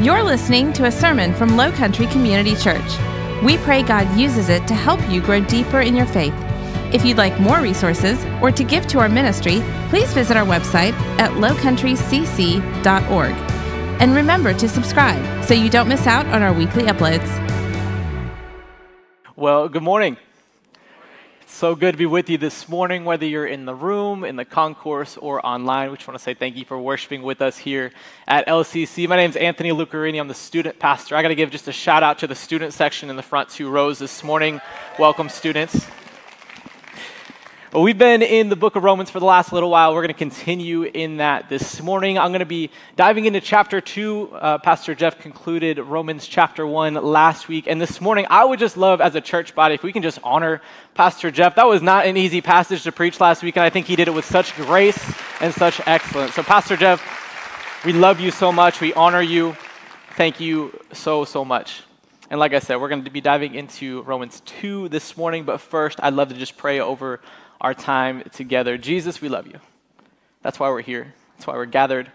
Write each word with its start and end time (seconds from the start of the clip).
You're 0.00 0.24
listening 0.24 0.72
to 0.74 0.86
a 0.86 0.92
sermon 0.92 1.32
from 1.34 1.56
Low 1.56 1.70
Country 1.70 2.06
Community 2.08 2.56
Church. 2.56 2.98
We 3.42 3.56
pray 3.58 3.82
God 3.82 4.18
uses 4.18 4.48
it 4.48 4.66
to 4.66 4.74
help 4.74 5.00
you 5.08 5.22
grow 5.22 5.40
deeper 5.40 5.80
in 5.80 5.94
your 5.94 6.04
faith. 6.04 6.34
If 6.92 7.04
you'd 7.04 7.16
like 7.16 7.40
more 7.40 7.60
resources 7.60 8.22
or 8.42 8.50
to 8.50 8.64
give 8.64 8.88
to 8.88 8.98
our 8.98 9.08
ministry, 9.08 9.62
please 9.90 10.12
visit 10.12 10.36
our 10.36 10.44
website 10.44 10.92
at 11.18 11.30
lowcountrycc.org. 11.32 13.32
And 14.00 14.14
remember 14.14 14.52
to 14.52 14.68
subscribe 14.68 15.44
so 15.44 15.54
you 15.54 15.70
don't 15.70 15.88
miss 15.88 16.08
out 16.08 16.26
on 16.26 16.42
our 16.42 16.52
weekly 16.52 16.84
uploads. 16.84 17.30
Well, 19.36 19.68
good 19.68 19.84
morning. 19.84 20.16
So 21.64 21.74
good 21.74 21.92
to 21.92 21.96
be 21.96 22.04
with 22.04 22.28
you 22.28 22.36
this 22.36 22.68
morning, 22.68 23.06
whether 23.06 23.24
you're 23.24 23.46
in 23.46 23.64
the 23.64 23.74
room, 23.74 24.22
in 24.22 24.36
the 24.36 24.44
concourse, 24.44 25.16
or 25.16 25.40
online. 25.46 25.90
We 25.90 25.96
just 25.96 26.06
want 26.06 26.18
to 26.18 26.22
say 26.22 26.34
thank 26.34 26.56
you 26.56 26.66
for 26.66 26.78
worshiping 26.78 27.22
with 27.22 27.40
us 27.40 27.56
here 27.56 27.90
at 28.28 28.46
LCC. 28.46 29.08
My 29.08 29.16
name 29.16 29.30
is 29.30 29.36
Anthony 29.36 29.70
Lucarini. 29.70 30.20
I'm 30.20 30.28
the 30.28 30.34
student 30.34 30.78
pastor. 30.78 31.16
I 31.16 31.22
got 31.22 31.28
to 31.28 31.34
give 31.34 31.50
just 31.50 31.66
a 31.66 31.72
shout 31.72 32.02
out 32.02 32.18
to 32.18 32.26
the 32.26 32.34
student 32.34 32.74
section 32.74 33.08
in 33.08 33.16
the 33.16 33.22
front 33.22 33.48
two 33.48 33.70
rows 33.70 33.98
this 33.98 34.22
morning. 34.22 34.60
Welcome, 34.98 35.30
students. 35.30 35.86
Well, 37.74 37.82
we've 37.82 37.98
been 37.98 38.22
in 38.22 38.50
the 38.50 38.54
book 38.54 38.76
of 38.76 38.84
Romans 38.84 39.10
for 39.10 39.18
the 39.18 39.26
last 39.26 39.52
little 39.52 39.68
while. 39.68 39.94
We're 39.94 40.02
going 40.02 40.14
to 40.14 40.14
continue 40.14 40.84
in 40.84 41.16
that 41.16 41.48
this 41.48 41.82
morning. 41.82 42.20
I'm 42.20 42.30
going 42.30 42.38
to 42.38 42.46
be 42.46 42.70
diving 42.94 43.24
into 43.24 43.40
chapter 43.40 43.80
2. 43.80 44.30
Uh, 44.32 44.58
Pastor 44.58 44.94
Jeff 44.94 45.18
concluded 45.18 45.80
Romans 45.80 46.28
chapter 46.28 46.64
1 46.64 46.94
last 46.94 47.48
week. 47.48 47.66
And 47.66 47.80
this 47.80 48.00
morning, 48.00 48.28
I 48.30 48.44
would 48.44 48.60
just 48.60 48.76
love 48.76 49.00
as 49.00 49.16
a 49.16 49.20
church 49.20 49.56
body 49.56 49.74
if 49.74 49.82
we 49.82 49.92
can 49.92 50.04
just 50.04 50.20
honor 50.22 50.62
Pastor 50.94 51.32
Jeff. 51.32 51.56
That 51.56 51.66
was 51.66 51.82
not 51.82 52.06
an 52.06 52.16
easy 52.16 52.40
passage 52.40 52.84
to 52.84 52.92
preach 52.92 53.18
last 53.18 53.42
week, 53.42 53.56
and 53.56 53.64
I 53.64 53.70
think 53.70 53.86
he 53.86 53.96
did 53.96 54.06
it 54.06 54.14
with 54.14 54.24
such 54.24 54.54
grace 54.54 55.12
and 55.40 55.52
such 55.52 55.80
excellence. 55.84 56.34
So, 56.34 56.44
Pastor 56.44 56.76
Jeff, 56.76 57.02
we 57.84 57.92
love 57.92 58.20
you 58.20 58.30
so 58.30 58.52
much. 58.52 58.80
We 58.80 58.94
honor 58.94 59.20
you. 59.20 59.56
Thank 60.16 60.38
you 60.38 60.78
so, 60.92 61.24
so 61.24 61.44
much. 61.44 61.82
And 62.30 62.38
like 62.40 62.54
I 62.54 62.60
said, 62.60 62.76
we're 62.76 62.88
going 62.88 63.04
to 63.04 63.10
be 63.10 63.20
diving 63.20 63.54
into 63.54 64.02
Romans 64.02 64.42
2 64.46 64.88
this 64.90 65.16
morning. 65.16 65.44
But 65.44 65.60
first, 65.60 65.98
I'd 66.02 66.14
love 66.14 66.28
to 66.28 66.34
just 66.34 66.56
pray 66.56 66.80
over 66.80 67.20
our 67.60 67.74
time 67.74 68.22
together. 68.32 68.76
Jesus, 68.78 69.20
we 69.20 69.28
love 69.28 69.46
you. 69.46 69.58
That's 70.42 70.60
why 70.60 70.68
we're 70.68 70.82
here. 70.82 71.14
That's 71.34 71.46
why 71.46 71.54
we're 71.54 71.66
gathered. 71.66 72.10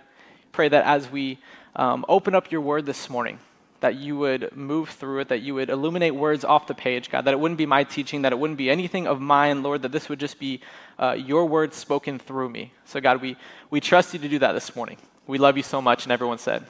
Pray 0.52 0.70
that 0.70 0.86
as 0.86 1.10
we 1.10 1.40
um, 1.76 2.06
open 2.08 2.36
up 2.36 2.52
your 2.52 2.62
word 2.62 2.86
this 2.86 3.10
morning, 3.10 3.40
that 3.80 3.96
you 3.96 4.18
would 4.18 4.56
move 4.56 4.90
through 4.90 5.20
it, 5.20 5.30
that 5.30 5.42
you 5.42 5.56
would 5.56 5.70
illuminate 5.70 6.14
words 6.14 6.44
off 6.44 6.68
the 6.68 6.74
page, 6.74 7.10
God, 7.10 7.26
that 7.26 7.34
it 7.34 7.40
wouldn't 7.40 7.58
be 7.58 7.66
my 7.66 7.84
teaching, 7.84 8.24
that 8.24 8.34
it 8.34 8.40
wouldn't 8.40 8.58
be 8.58 8.70
anything 8.70 9.08
of 9.08 9.22
mine, 9.22 9.64
Lord, 9.64 9.84
that 9.84 9.92
this 9.92 10.10
would 10.10 10.20
just 10.20 10.40
be 10.40 10.60
uh, 10.98 11.14
your 11.14 11.46
words 11.46 11.78
spoken 11.78 12.20
through 12.20 12.50
me. 12.50 12.74
So, 12.86 13.00
God, 13.00 13.22
we, 13.22 13.38
we 13.70 13.80
trust 13.80 14.14
you 14.14 14.20
to 14.20 14.28
do 14.28 14.40
that 14.40 14.52
this 14.52 14.76
morning. 14.76 14.98
We 15.28 15.38
love 15.38 15.56
you 15.56 15.64
so 15.64 15.82
much, 15.82 16.04
and 16.04 16.12
everyone 16.12 16.40
said, 16.40 16.66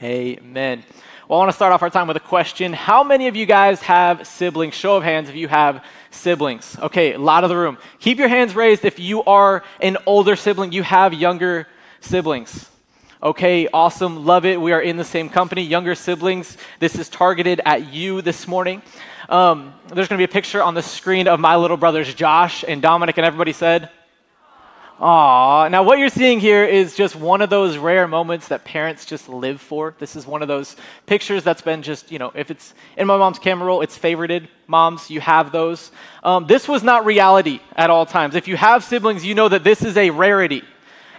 Amen. 0.00 0.84
Well, 1.26 1.40
I 1.40 1.42
want 1.42 1.50
to 1.50 1.56
start 1.56 1.72
off 1.72 1.82
our 1.82 1.90
time 1.90 2.06
with 2.06 2.16
a 2.16 2.20
question. 2.20 2.72
How 2.72 3.02
many 3.02 3.26
of 3.26 3.34
you 3.34 3.46
guys 3.46 3.82
have 3.82 4.28
siblings? 4.28 4.74
Show 4.74 4.96
of 4.96 5.02
hands 5.02 5.28
if 5.28 5.34
you 5.34 5.48
have 5.48 5.84
siblings. 6.12 6.78
Okay, 6.78 7.14
a 7.14 7.18
lot 7.18 7.42
of 7.42 7.50
the 7.50 7.56
room. 7.56 7.78
Keep 7.98 8.18
your 8.18 8.28
hands 8.28 8.54
raised 8.54 8.84
if 8.84 9.00
you 9.00 9.24
are 9.24 9.64
an 9.80 9.96
older 10.06 10.36
sibling, 10.36 10.70
you 10.70 10.84
have 10.84 11.14
younger 11.14 11.66
siblings. 12.00 12.70
Okay, 13.20 13.66
awesome. 13.74 14.24
Love 14.24 14.44
it. 14.44 14.60
We 14.60 14.70
are 14.70 14.80
in 14.80 14.96
the 14.96 15.04
same 15.04 15.28
company. 15.28 15.62
Younger 15.62 15.96
siblings, 15.96 16.56
this 16.78 16.94
is 16.94 17.08
targeted 17.08 17.60
at 17.64 17.92
you 17.92 18.22
this 18.22 18.46
morning. 18.46 18.82
Um, 19.28 19.74
there's 19.88 20.06
going 20.06 20.16
to 20.16 20.26
be 20.26 20.30
a 20.30 20.32
picture 20.32 20.62
on 20.62 20.74
the 20.74 20.82
screen 20.82 21.26
of 21.26 21.40
my 21.40 21.56
little 21.56 21.76
brothers, 21.76 22.14
Josh 22.14 22.64
and 22.66 22.80
Dominic, 22.80 23.18
and 23.18 23.26
everybody 23.26 23.52
said, 23.52 23.90
Aw. 25.00 25.68
Now, 25.68 25.84
what 25.84 26.00
you're 26.00 26.08
seeing 26.08 26.40
here 26.40 26.64
is 26.64 26.96
just 26.96 27.14
one 27.14 27.40
of 27.40 27.50
those 27.50 27.76
rare 27.78 28.08
moments 28.08 28.48
that 28.48 28.64
parents 28.64 29.04
just 29.04 29.28
live 29.28 29.60
for. 29.60 29.94
This 30.00 30.16
is 30.16 30.26
one 30.26 30.42
of 30.42 30.48
those 30.48 30.74
pictures 31.06 31.44
that's 31.44 31.62
been 31.62 31.82
just, 31.82 32.10
you 32.10 32.18
know, 32.18 32.32
if 32.34 32.50
it's 32.50 32.74
in 32.96 33.06
my 33.06 33.16
mom's 33.16 33.38
camera 33.38 33.68
roll, 33.68 33.80
it's 33.80 33.96
favorited. 33.96 34.48
Moms, 34.66 35.08
you 35.08 35.20
have 35.20 35.52
those. 35.52 35.92
Um, 36.24 36.48
this 36.48 36.66
was 36.66 36.82
not 36.82 37.06
reality 37.06 37.60
at 37.76 37.90
all 37.90 38.06
times. 38.06 38.34
If 38.34 38.48
you 38.48 38.56
have 38.56 38.82
siblings, 38.82 39.24
you 39.24 39.36
know 39.36 39.48
that 39.48 39.62
this 39.62 39.82
is 39.82 39.96
a 39.96 40.10
rarity. 40.10 40.64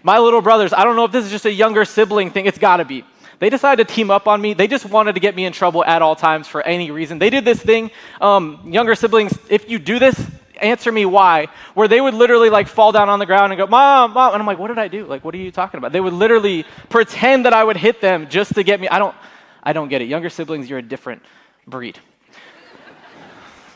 My 0.04 0.20
little 0.20 0.42
brothers, 0.42 0.74
I 0.74 0.84
don't 0.84 0.98
know 0.98 1.06
if 1.06 1.14
this 1.14 1.24
is 1.24 1.32
just 1.32 1.46
a 1.46 1.54
younger 1.54 1.86
sibling 1.86 2.32
thing, 2.32 2.48
it's 2.48 2.58
gotta 2.58 2.84
be. 2.84 3.06
They 3.40 3.50
decided 3.50 3.88
to 3.88 3.94
team 3.94 4.12
up 4.12 4.28
on 4.28 4.42
me. 4.42 4.54
They 4.54 4.68
just 4.68 4.86
wanted 4.86 5.14
to 5.14 5.22
get 5.22 5.34
me 5.38 5.46
in 5.46 5.54
trouble 5.54 5.86
at 5.86 6.02
all 6.02 6.18
times 6.18 6.50
for 6.50 6.62
any 6.64 6.92
reason. 6.92 7.18
They 7.18 7.30
did 7.30 7.46
this 7.46 7.62
thing. 7.62 7.92
Um, 8.20 8.60
younger 8.66 8.96
siblings, 8.96 9.38
if 9.50 9.70
you 9.70 9.80
do 9.80 10.00
this, 10.00 10.20
answer 10.64 10.92
me 10.92 11.06
why, 11.06 11.48
where 11.74 11.88
they 11.88 12.02
would 12.02 12.14
literally 12.14 12.50
like 12.50 12.68
fall 12.68 12.92
down 12.92 13.10
on 13.10 13.20
the 13.20 13.26
ground 13.26 13.52
and 13.52 13.60
go, 13.60 13.68
Mom, 13.68 14.14
Mom. 14.14 14.34
And 14.34 14.42
I'm 14.42 14.48
like, 14.48 14.60
What 14.60 14.68
did 14.68 14.78
I 14.78 14.88
do? 14.88 15.06
Like, 15.06 15.24
what 15.24 15.34
are 15.34 15.38
you 15.38 15.52
talking 15.52 15.78
about? 15.78 15.92
They 15.92 16.02
would 16.02 16.14
literally 16.14 16.66
pretend 16.90 17.46
that 17.46 17.54
I 17.54 17.64
would 17.64 17.78
hit 17.78 18.02
them 18.02 18.30
just 18.30 18.56
to 18.56 18.64
get 18.64 18.80
me. 18.80 18.88
I 18.88 19.00
don't, 19.00 19.16
I 19.64 19.74
don't 19.74 19.90
get 19.90 20.02
it. 20.02 20.08
Younger 20.08 20.30
siblings, 20.30 20.70
you're 20.70 20.80
a 20.80 20.84
different 20.84 21.24
breed. 21.68 22.00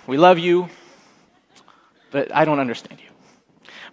we 0.07 0.17
love 0.17 0.39
you, 0.39 0.69
but 2.11 2.33
I 2.33 2.45
don't 2.45 2.59
understand 2.59 2.99
you. 2.99 3.12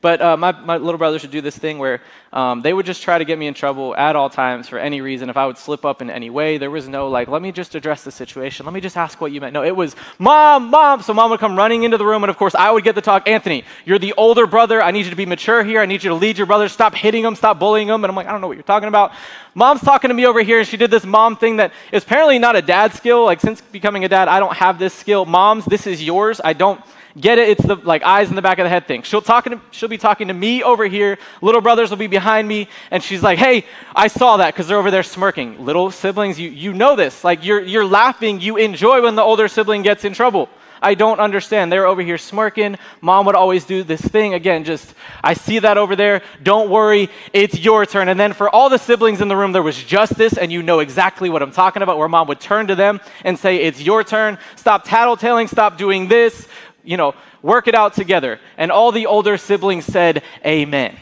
But 0.02 0.22
uh, 0.22 0.36
my, 0.38 0.52
my 0.52 0.78
little 0.78 0.96
brothers 0.96 1.22
would 1.22 1.30
do 1.30 1.42
this 1.42 1.58
thing 1.58 1.78
where 1.78 2.00
um, 2.32 2.62
they 2.62 2.72
would 2.72 2.86
just 2.86 3.02
try 3.02 3.18
to 3.18 3.24
get 3.24 3.38
me 3.38 3.46
in 3.46 3.52
trouble 3.52 3.94
at 3.96 4.16
all 4.16 4.30
times 4.30 4.66
for 4.66 4.78
any 4.78 5.02
reason. 5.02 5.28
If 5.28 5.36
I 5.36 5.46
would 5.46 5.58
slip 5.58 5.84
up 5.84 6.00
in 6.00 6.08
any 6.08 6.30
way, 6.30 6.56
there 6.56 6.70
was 6.70 6.88
no 6.88 7.08
like, 7.08 7.28
let 7.28 7.42
me 7.42 7.52
just 7.52 7.74
address 7.74 8.02
the 8.02 8.10
situation. 8.10 8.64
Let 8.64 8.72
me 8.72 8.80
just 8.80 8.96
ask 8.96 9.20
what 9.20 9.30
you 9.30 9.42
meant. 9.42 9.52
No, 9.52 9.62
it 9.62 9.76
was, 9.76 9.96
Mom, 10.18 10.70
Mom. 10.70 11.02
So 11.02 11.12
mom 11.12 11.30
would 11.32 11.40
come 11.40 11.54
running 11.54 11.82
into 11.82 11.98
the 11.98 12.06
room, 12.06 12.24
and 12.24 12.30
of 12.30 12.38
course, 12.38 12.54
I 12.54 12.70
would 12.70 12.82
get 12.82 12.94
the 12.94 13.02
talk, 13.02 13.28
Anthony, 13.28 13.64
you're 13.84 13.98
the 13.98 14.14
older 14.16 14.46
brother. 14.46 14.80
I 14.82 14.90
need 14.90 15.04
you 15.04 15.10
to 15.10 15.16
be 15.16 15.26
mature 15.26 15.62
here. 15.62 15.80
I 15.80 15.86
need 15.86 16.02
you 16.02 16.08
to 16.08 16.16
lead 16.16 16.38
your 16.38 16.46
brothers. 16.46 16.72
Stop 16.72 16.94
hitting 16.94 17.22
them, 17.22 17.34
stop 17.34 17.58
bullying 17.58 17.88
them. 17.88 18.02
And 18.02 18.10
I'm 18.10 18.16
like, 18.16 18.26
I 18.26 18.32
don't 18.32 18.40
know 18.40 18.46
what 18.46 18.56
you're 18.56 18.62
talking 18.62 18.88
about. 18.88 19.12
Mom's 19.54 19.82
talking 19.82 20.08
to 20.08 20.14
me 20.14 20.24
over 20.24 20.42
here, 20.42 20.60
and 20.60 20.68
she 20.68 20.78
did 20.78 20.90
this 20.90 21.04
mom 21.04 21.36
thing 21.36 21.56
that 21.56 21.72
is 21.92 22.04
apparently 22.04 22.38
not 22.38 22.56
a 22.56 22.62
dad 22.62 22.94
skill. 22.94 23.24
Like, 23.26 23.40
since 23.40 23.60
becoming 23.60 24.04
a 24.04 24.08
dad, 24.08 24.28
I 24.28 24.38
don't 24.38 24.56
have 24.56 24.78
this 24.78 24.94
skill. 24.94 25.26
Moms, 25.26 25.66
this 25.66 25.86
is 25.86 26.02
yours. 26.02 26.40
I 26.42 26.54
don't 26.54 26.80
Get 27.18 27.38
it? 27.38 27.48
It's 27.48 27.66
the 27.66 27.74
like 27.74 28.04
eyes 28.04 28.28
in 28.28 28.36
the 28.36 28.42
back 28.42 28.58
of 28.58 28.64
the 28.64 28.68
head 28.68 28.86
thing. 28.86 29.02
She'll 29.02 29.20
talking 29.20 29.54
to, 29.54 29.60
she'll 29.72 29.88
be 29.88 29.98
talking 29.98 30.28
to 30.28 30.34
me 30.34 30.62
over 30.62 30.86
here. 30.86 31.18
Little 31.42 31.60
brothers 31.60 31.90
will 31.90 31.96
be 31.96 32.06
behind 32.06 32.46
me, 32.46 32.68
and 32.92 33.02
she's 33.02 33.22
like, 33.22 33.38
"Hey, 33.38 33.64
I 33.96 34.06
saw 34.06 34.36
that 34.36 34.54
because 34.54 34.68
they're 34.68 34.78
over 34.78 34.92
there 34.92 35.02
smirking." 35.02 35.64
Little 35.64 35.90
siblings, 35.90 36.38
you 36.38 36.50
you 36.50 36.72
know 36.72 36.94
this. 36.94 37.24
Like 37.24 37.44
you're 37.44 37.62
you're 37.62 37.84
laughing. 37.84 38.40
You 38.40 38.58
enjoy 38.58 39.02
when 39.02 39.16
the 39.16 39.22
older 39.22 39.48
sibling 39.48 39.82
gets 39.82 40.04
in 40.04 40.12
trouble. 40.12 40.48
I 40.82 40.94
don't 40.94 41.20
understand. 41.20 41.70
They're 41.70 41.86
over 41.86 42.00
here 42.00 42.16
smirking. 42.16 42.76
Mom 43.00 43.26
would 43.26 43.34
always 43.34 43.64
do 43.64 43.82
this 43.82 44.00
thing. 44.00 44.34
Again, 44.34 44.64
just, 44.64 44.94
I 45.22 45.34
see 45.34 45.58
that 45.58 45.76
over 45.76 45.94
there. 45.94 46.22
Don't 46.42 46.70
worry. 46.70 47.10
It's 47.32 47.58
your 47.58 47.84
turn. 47.84 48.08
And 48.08 48.18
then 48.18 48.32
for 48.32 48.48
all 48.48 48.70
the 48.70 48.78
siblings 48.78 49.20
in 49.20 49.28
the 49.28 49.36
room, 49.36 49.52
there 49.52 49.62
was 49.62 49.76
justice, 49.82 50.38
and 50.38 50.50
you 50.50 50.62
know 50.62 50.78
exactly 50.78 51.28
what 51.28 51.42
I'm 51.42 51.52
talking 51.52 51.82
about, 51.82 51.98
where 51.98 52.08
mom 52.08 52.28
would 52.28 52.40
turn 52.40 52.68
to 52.68 52.74
them 52.74 53.00
and 53.24 53.38
say, 53.38 53.56
It's 53.56 53.80
your 53.80 54.04
turn. 54.04 54.38
Stop 54.56 54.86
tattletaling. 54.86 55.48
Stop 55.48 55.76
doing 55.76 56.08
this 56.08 56.48
you 56.84 56.96
know, 56.96 57.14
work 57.42 57.68
it 57.68 57.74
out 57.74 57.94
together. 57.94 58.40
And 58.56 58.70
all 58.70 58.92
the 58.92 59.06
older 59.06 59.36
siblings 59.36 59.84
said, 59.84 60.22
Amen. 60.44 60.96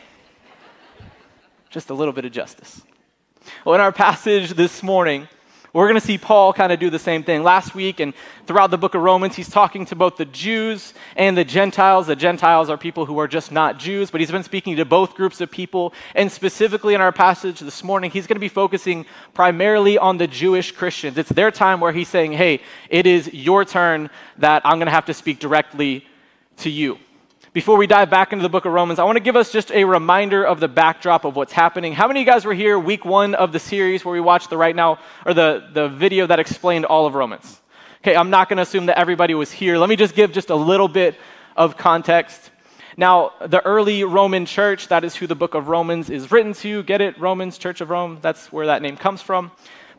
Just 1.70 1.90
a 1.90 1.94
little 1.94 2.12
bit 2.12 2.24
of 2.24 2.32
justice. 2.32 2.82
Well, 3.64 3.74
in 3.74 3.80
our 3.80 3.92
passage 3.92 4.50
this 4.50 4.82
morning, 4.82 5.28
we're 5.72 5.86
going 5.86 6.00
to 6.00 6.06
see 6.06 6.18
Paul 6.18 6.52
kind 6.52 6.72
of 6.72 6.80
do 6.80 6.88
the 6.88 6.98
same 6.98 7.22
thing. 7.22 7.42
Last 7.42 7.74
week 7.74 8.00
and 8.00 8.14
throughout 8.46 8.70
the 8.70 8.78
book 8.78 8.94
of 8.94 9.02
Romans, 9.02 9.36
he's 9.36 9.50
talking 9.50 9.84
to 9.86 9.96
both 9.96 10.16
the 10.16 10.24
Jews 10.24 10.94
and 11.14 11.36
the 11.36 11.44
Gentiles. 11.44 12.06
The 12.06 12.16
Gentiles 12.16 12.70
are 12.70 12.78
people 12.78 13.04
who 13.04 13.18
are 13.18 13.28
just 13.28 13.52
not 13.52 13.78
Jews, 13.78 14.10
but 14.10 14.20
he's 14.20 14.30
been 14.30 14.42
speaking 14.42 14.76
to 14.76 14.84
both 14.84 15.14
groups 15.14 15.40
of 15.40 15.50
people. 15.50 15.92
And 16.14 16.32
specifically 16.32 16.94
in 16.94 17.00
our 17.00 17.12
passage 17.12 17.60
this 17.60 17.84
morning, 17.84 18.10
he's 18.10 18.26
going 18.26 18.36
to 18.36 18.40
be 18.40 18.48
focusing 18.48 19.04
primarily 19.34 19.98
on 19.98 20.16
the 20.16 20.26
Jewish 20.26 20.72
Christians. 20.72 21.18
It's 21.18 21.28
their 21.30 21.50
time 21.50 21.80
where 21.80 21.92
he's 21.92 22.08
saying, 22.08 22.32
hey, 22.32 22.60
it 22.88 23.06
is 23.06 23.32
your 23.34 23.64
turn 23.64 24.08
that 24.38 24.62
I'm 24.64 24.78
going 24.78 24.86
to 24.86 24.92
have 24.92 25.06
to 25.06 25.14
speak 25.14 25.38
directly 25.38 26.06
to 26.58 26.70
you. 26.70 26.98
Before 27.54 27.78
we 27.78 27.86
dive 27.86 28.10
back 28.10 28.34
into 28.34 28.42
the 28.42 28.50
book 28.50 28.66
of 28.66 28.74
Romans, 28.74 28.98
I 28.98 29.04
want 29.04 29.16
to 29.16 29.22
give 29.22 29.34
us 29.34 29.50
just 29.50 29.72
a 29.72 29.84
reminder 29.84 30.44
of 30.44 30.60
the 30.60 30.68
backdrop 30.68 31.24
of 31.24 31.34
what's 31.34 31.54
happening. 31.54 31.94
How 31.94 32.06
many 32.06 32.20
of 32.20 32.26
you 32.26 32.30
guys 32.30 32.44
were 32.44 32.52
here 32.52 32.78
week 32.78 33.06
one 33.06 33.34
of 33.34 33.52
the 33.52 33.58
series 33.58 34.04
where 34.04 34.12
we 34.12 34.20
watched 34.20 34.50
the 34.50 34.58
right 34.58 34.76
now, 34.76 34.98
or 35.24 35.32
the, 35.32 35.66
the 35.72 35.88
video 35.88 36.26
that 36.26 36.38
explained 36.38 36.84
all 36.84 37.06
of 37.06 37.14
Romans? 37.14 37.62
Okay, 38.02 38.14
I'm 38.14 38.28
not 38.28 38.50
going 38.50 38.58
to 38.58 38.64
assume 38.64 38.84
that 38.86 38.98
everybody 38.98 39.32
was 39.32 39.50
here. 39.50 39.78
Let 39.78 39.88
me 39.88 39.96
just 39.96 40.14
give 40.14 40.30
just 40.30 40.50
a 40.50 40.54
little 40.54 40.88
bit 40.88 41.16
of 41.56 41.78
context. 41.78 42.50
Now, 42.98 43.32
the 43.40 43.64
early 43.64 44.04
Roman 44.04 44.44
church, 44.44 44.88
that 44.88 45.02
is 45.02 45.16
who 45.16 45.26
the 45.26 45.34
book 45.34 45.54
of 45.54 45.68
Romans 45.68 46.10
is 46.10 46.30
written 46.30 46.52
to. 46.54 46.82
Get 46.82 47.00
it? 47.00 47.18
Romans, 47.18 47.56
Church 47.56 47.80
of 47.80 47.88
Rome, 47.88 48.18
that's 48.20 48.52
where 48.52 48.66
that 48.66 48.82
name 48.82 48.98
comes 48.98 49.22
from. 49.22 49.52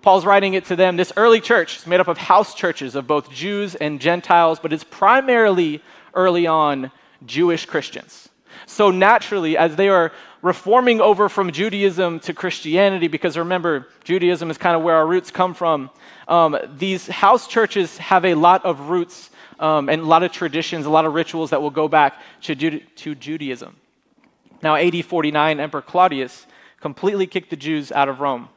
Paul's 0.03 0.23
writing 0.23 0.53
it 0.53 0.65
to 0.65 0.75
them. 0.75 0.97
This 0.97 1.11
early 1.17 1.41
church 1.41 1.77
is 1.77 1.87
made 1.87 1.99
up 1.99 2.07
of 2.07 2.19
house 2.19 2.53
churches 2.53 2.93
of 2.93 3.07
both 3.07 3.31
Jews 3.31 3.73
and 3.73 3.99
Gentiles, 3.99 4.59
but 4.59 4.71
it's 4.71 4.83
primarily 4.83 5.81
early 6.13 6.45
on 6.45 6.91
Jewish 7.25 7.65
Christians. 7.65 8.29
So 8.65 8.91
naturally, 8.91 9.57
as 9.57 9.75
they 9.75 9.89
are 9.89 10.11
reforming 10.41 11.01
over 11.01 11.29
from 11.29 11.51
Judaism 11.51 12.19
to 12.21 12.33
Christianity, 12.33 13.07
because 13.07 13.37
remember, 13.37 13.87
Judaism 14.03 14.49
is 14.49 14.57
kind 14.57 14.75
of 14.75 14.81
where 14.81 14.95
our 14.95 15.07
roots 15.07 15.31
come 15.31 15.53
from, 15.53 15.89
um, 16.27 16.57
these 16.77 17.07
house 17.07 17.47
churches 17.47 17.97
have 17.97 18.25
a 18.25 18.35
lot 18.35 18.65
of 18.65 18.89
roots 18.89 19.29
um, 19.59 19.89
and 19.89 20.01
a 20.01 20.05
lot 20.05 20.23
of 20.23 20.31
traditions, 20.31 20.85
a 20.85 20.89
lot 20.89 21.05
of 21.05 21.13
rituals 21.13 21.49
that 21.49 21.61
will 21.61 21.69
go 21.69 21.87
back 21.87 22.21
to, 22.41 22.55
to 22.55 23.15
Judaism. 23.15 23.75
Now, 24.61 24.75
AD 24.75 25.05
49, 25.05 25.59
Emperor 25.59 25.81
Claudius 25.81 26.45
completely 26.79 27.27
kicked 27.27 27.49
the 27.49 27.55
Jews 27.55 27.91
out 27.91 28.09
of 28.09 28.19
Rome. 28.19 28.49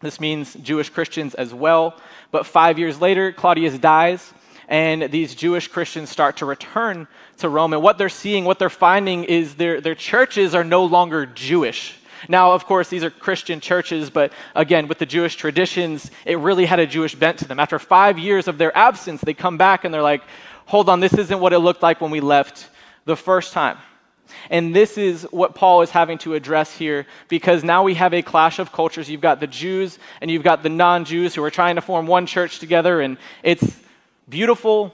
This 0.00 0.20
means 0.20 0.54
Jewish 0.54 0.90
Christians 0.90 1.34
as 1.34 1.52
well. 1.52 1.98
But 2.30 2.46
five 2.46 2.78
years 2.78 3.00
later, 3.00 3.32
Claudius 3.32 3.78
dies, 3.78 4.32
and 4.68 5.10
these 5.10 5.34
Jewish 5.34 5.66
Christians 5.66 6.10
start 6.10 6.36
to 6.38 6.46
return 6.46 7.08
to 7.38 7.48
Rome. 7.48 7.72
And 7.72 7.82
what 7.82 7.96
they're 7.96 8.10
seeing, 8.10 8.44
what 8.44 8.58
they're 8.58 8.68
finding 8.68 9.24
is 9.24 9.54
their, 9.54 9.80
their 9.80 9.94
churches 9.94 10.54
are 10.54 10.64
no 10.64 10.84
longer 10.84 11.24
Jewish. 11.24 11.98
Now, 12.28 12.52
of 12.52 12.66
course, 12.66 12.88
these 12.88 13.02
are 13.02 13.10
Christian 13.10 13.60
churches, 13.60 14.10
but 14.10 14.32
again, 14.54 14.88
with 14.88 14.98
the 14.98 15.06
Jewish 15.06 15.36
traditions, 15.36 16.10
it 16.26 16.38
really 16.38 16.66
had 16.66 16.80
a 16.80 16.86
Jewish 16.86 17.14
bent 17.14 17.38
to 17.38 17.48
them. 17.48 17.58
After 17.60 17.78
five 17.78 18.18
years 18.18 18.46
of 18.46 18.58
their 18.58 18.76
absence, 18.76 19.22
they 19.22 19.34
come 19.34 19.56
back 19.56 19.84
and 19.84 19.94
they're 19.94 20.02
like, 20.02 20.22
hold 20.66 20.88
on, 20.88 21.00
this 21.00 21.14
isn't 21.14 21.40
what 21.40 21.52
it 21.52 21.60
looked 21.60 21.82
like 21.82 22.00
when 22.00 22.10
we 22.10 22.20
left 22.20 22.68
the 23.04 23.16
first 23.16 23.52
time. 23.52 23.78
And 24.50 24.76
this 24.76 24.98
is 24.98 25.22
what 25.30 25.54
Paul 25.54 25.80
is 25.80 25.90
having 25.90 26.18
to 26.18 26.34
address 26.34 26.76
here 26.76 27.06
because 27.28 27.64
now 27.64 27.82
we 27.82 27.94
have 27.94 28.12
a 28.12 28.20
clash 28.20 28.58
of 28.58 28.72
cultures. 28.72 29.08
You've 29.08 29.22
got 29.22 29.40
the 29.40 29.46
Jews 29.46 29.98
and 30.20 30.30
you've 30.30 30.42
got 30.42 30.62
the 30.62 30.68
non 30.68 31.06
Jews 31.06 31.34
who 31.34 31.42
are 31.42 31.50
trying 31.50 31.76
to 31.76 31.80
form 31.80 32.06
one 32.06 32.26
church 32.26 32.58
together, 32.58 33.00
and 33.00 33.16
it's 33.42 33.78
beautiful 34.28 34.92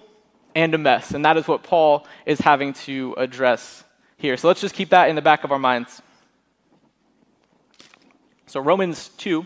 and 0.55 0.75
a 0.75 0.79
mess. 0.79 1.13
And 1.13 1.25
that 1.25 1.37
is 1.37 1.49
what 1.49 1.63
Paul 1.63 2.07
is 2.27 2.41
having 2.41 2.73
to 2.75 3.15
address 3.19 3.85
here. 4.17 4.37
So 4.37 4.49
let's 4.49 4.61
just 4.61 4.75
keep 4.75 4.91
that 4.91 5.09
in 5.09 5.17
the 5.17 5.23
back 5.23 5.45
of 5.45 5.53
our 5.53 5.59
minds. 5.59 6.01
So 8.47 8.61
Romans 8.61 9.09
2 9.19 9.45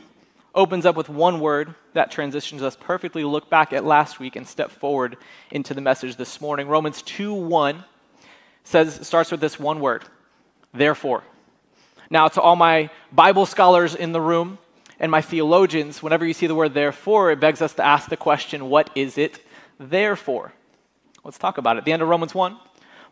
opens 0.54 0.84
up 0.84 0.96
with 0.96 1.08
one 1.08 1.40
word 1.40 1.74
that 1.94 2.10
transitions 2.10 2.62
us 2.62 2.76
perfectly 2.78 3.22
to 3.22 3.28
look 3.28 3.48
back 3.48 3.72
at 3.72 3.84
last 3.84 4.20
week 4.20 4.36
and 4.36 4.46
step 4.46 4.70
forward 4.70 5.16
into 5.50 5.72
the 5.72 5.80
message 5.80 6.16
this 6.16 6.40
morning. 6.40 6.68
Romans 6.68 7.00
2 7.02 7.32
1 7.32 7.84
says, 8.64 9.06
starts 9.06 9.30
with 9.30 9.40
this 9.40 9.58
one 9.58 9.80
word, 9.80 10.04
therefore. 10.74 11.22
Now, 12.10 12.28
to 12.28 12.40
all 12.40 12.56
my 12.56 12.90
Bible 13.12 13.46
scholars 13.46 13.94
in 13.94 14.12
the 14.12 14.20
room 14.20 14.58
and 15.00 15.10
my 15.10 15.22
theologians, 15.22 16.02
whenever 16.02 16.26
you 16.26 16.34
see 16.34 16.46
the 16.46 16.54
word 16.54 16.74
therefore, 16.74 17.30
it 17.30 17.40
begs 17.40 17.62
us 17.62 17.74
to 17.74 17.84
ask 17.84 18.10
the 18.10 18.16
question, 18.16 18.68
what 18.68 18.90
is 18.94 19.16
it 19.16 19.42
therefore? 19.78 20.52
Let's 21.24 21.38
talk 21.38 21.58
about 21.58 21.76
it. 21.76 21.84
The 21.84 21.92
end 21.92 22.02
of 22.02 22.08
Romans 22.08 22.34
1, 22.34 22.56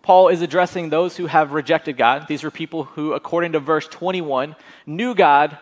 Paul 0.03 0.29
is 0.29 0.43
addressing 0.43 0.89
those 0.89 1.17
who 1.17 1.27
have 1.27 1.53
rejected 1.53 1.97
God. 1.97 2.29
These 2.29 2.45
were 2.45 2.51
people 2.51 2.85
who, 2.85 3.13
according 3.13 3.53
to 3.53 3.61
verse 3.61 3.89
21, 3.89 4.55
knew 4.87 5.15
God 5.15 5.59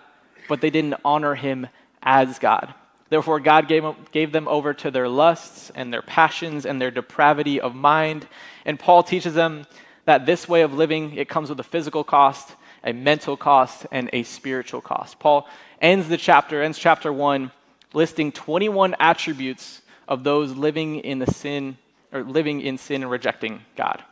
but 0.49 0.61
they 0.61 0.71
didn't 0.71 1.01
honor 1.05 1.35
him 1.35 1.69
as 2.03 2.39
God. 2.39 2.75
Therefore, 3.09 3.41
God 3.41 3.69
gave, 3.69 3.85
gave 4.13 4.33
them 4.33 4.49
over 4.49 4.75
to 4.75 4.91
their 4.91 5.09
lusts 5.09 5.71
and 5.75 5.93
their 5.93 6.03
passions 6.03 6.67
and 6.67 6.81
their 6.81 6.91
depravity 6.91 7.61
of 7.61 7.75
mind. 7.75 8.27
And 8.65 8.79
Paul 8.79 9.03
teaches 9.03 9.35
them 9.35 9.67
that 10.05 10.27
this 10.27 10.49
way 10.49 10.63
of 10.63 10.75
living, 10.75 11.15
it 11.15 11.29
comes 11.29 11.49
with 11.49 11.61
a 11.61 11.65
physical 11.65 12.05
cost, 12.05 12.53
a 12.83 12.93
mental 12.93 13.37
cost, 13.37 13.87
and 13.91 14.11
a 14.13 14.23
spiritual 14.25 14.81
cost. 14.81 15.19
Paul 15.19 15.49
ends 15.81 16.09
the 16.09 16.17
chapter, 16.17 16.63
ends 16.63 16.79
chapter 16.79 17.13
one, 17.13 17.53
listing 17.93 18.33
21 18.33 18.97
attributes 18.99 19.81
of 20.09 20.25
those 20.25 20.53
living 20.53 20.97
in 21.01 21.19
the 21.19 21.31
sin 21.31 21.77
or 22.13 22.23
living 22.23 22.61
in 22.61 22.79
sin 22.79 23.03
and 23.03 23.11
rejecting 23.11 23.63
God 23.77 24.03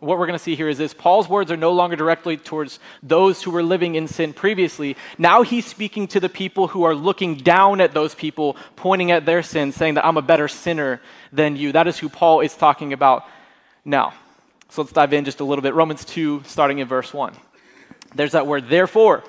what 0.00 0.18
we're 0.18 0.26
going 0.26 0.38
to 0.38 0.42
see 0.42 0.54
here 0.54 0.68
is 0.68 0.78
this 0.78 0.94
Paul's 0.94 1.28
words 1.28 1.50
are 1.50 1.56
no 1.56 1.72
longer 1.72 1.96
directly 1.96 2.36
towards 2.36 2.78
those 3.02 3.42
who 3.42 3.50
were 3.50 3.62
living 3.62 3.96
in 3.96 4.06
sin 4.06 4.32
previously. 4.32 4.96
Now 5.16 5.42
he's 5.42 5.66
speaking 5.66 6.06
to 6.08 6.20
the 6.20 6.28
people 6.28 6.68
who 6.68 6.84
are 6.84 6.94
looking 6.94 7.36
down 7.36 7.80
at 7.80 7.94
those 7.94 8.14
people, 8.14 8.56
pointing 8.76 9.10
at 9.10 9.26
their 9.26 9.42
sin, 9.42 9.72
saying 9.72 9.94
that 9.94 10.06
I'm 10.06 10.16
a 10.16 10.22
better 10.22 10.46
sinner 10.46 11.00
than 11.32 11.56
you. 11.56 11.72
That 11.72 11.88
is 11.88 11.98
who 11.98 12.08
Paul 12.08 12.40
is 12.40 12.54
talking 12.54 12.92
about 12.92 13.24
now. 13.84 14.14
So 14.68 14.82
let's 14.82 14.92
dive 14.92 15.12
in 15.12 15.24
just 15.24 15.40
a 15.40 15.44
little 15.44 15.62
bit. 15.62 15.74
Romans 15.74 16.04
2, 16.04 16.42
starting 16.44 16.78
in 16.78 16.86
verse 16.86 17.12
1. 17.12 17.34
There's 18.14 18.32
that 18.32 18.46
word, 18.46 18.68
therefore. 18.68 19.24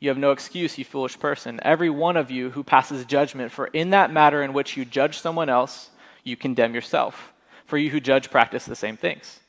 You 0.00 0.08
have 0.10 0.18
no 0.18 0.30
excuse, 0.30 0.78
you 0.78 0.84
foolish 0.84 1.18
person. 1.18 1.58
Every 1.62 1.90
one 1.90 2.16
of 2.16 2.30
you 2.30 2.50
who 2.50 2.62
passes 2.62 3.04
judgment, 3.04 3.50
for 3.50 3.66
in 3.68 3.90
that 3.90 4.12
matter 4.12 4.42
in 4.42 4.52
which 4.52 4.76
you 4.76 4.84
judge 4.84 5.18
someone 5.18 5.48
else, 5.48 5.90
you 6.24 6.36
condemn 6.36 6.74
yourself 6.74 7.32
for 7.68 7.76
you 7.76 7.90
who 7.90 8.00
judge 8.00 8.30
practice 8.30 8.64
the 8.64 8.74
same 8.74 8.96
things. 8.96 9.40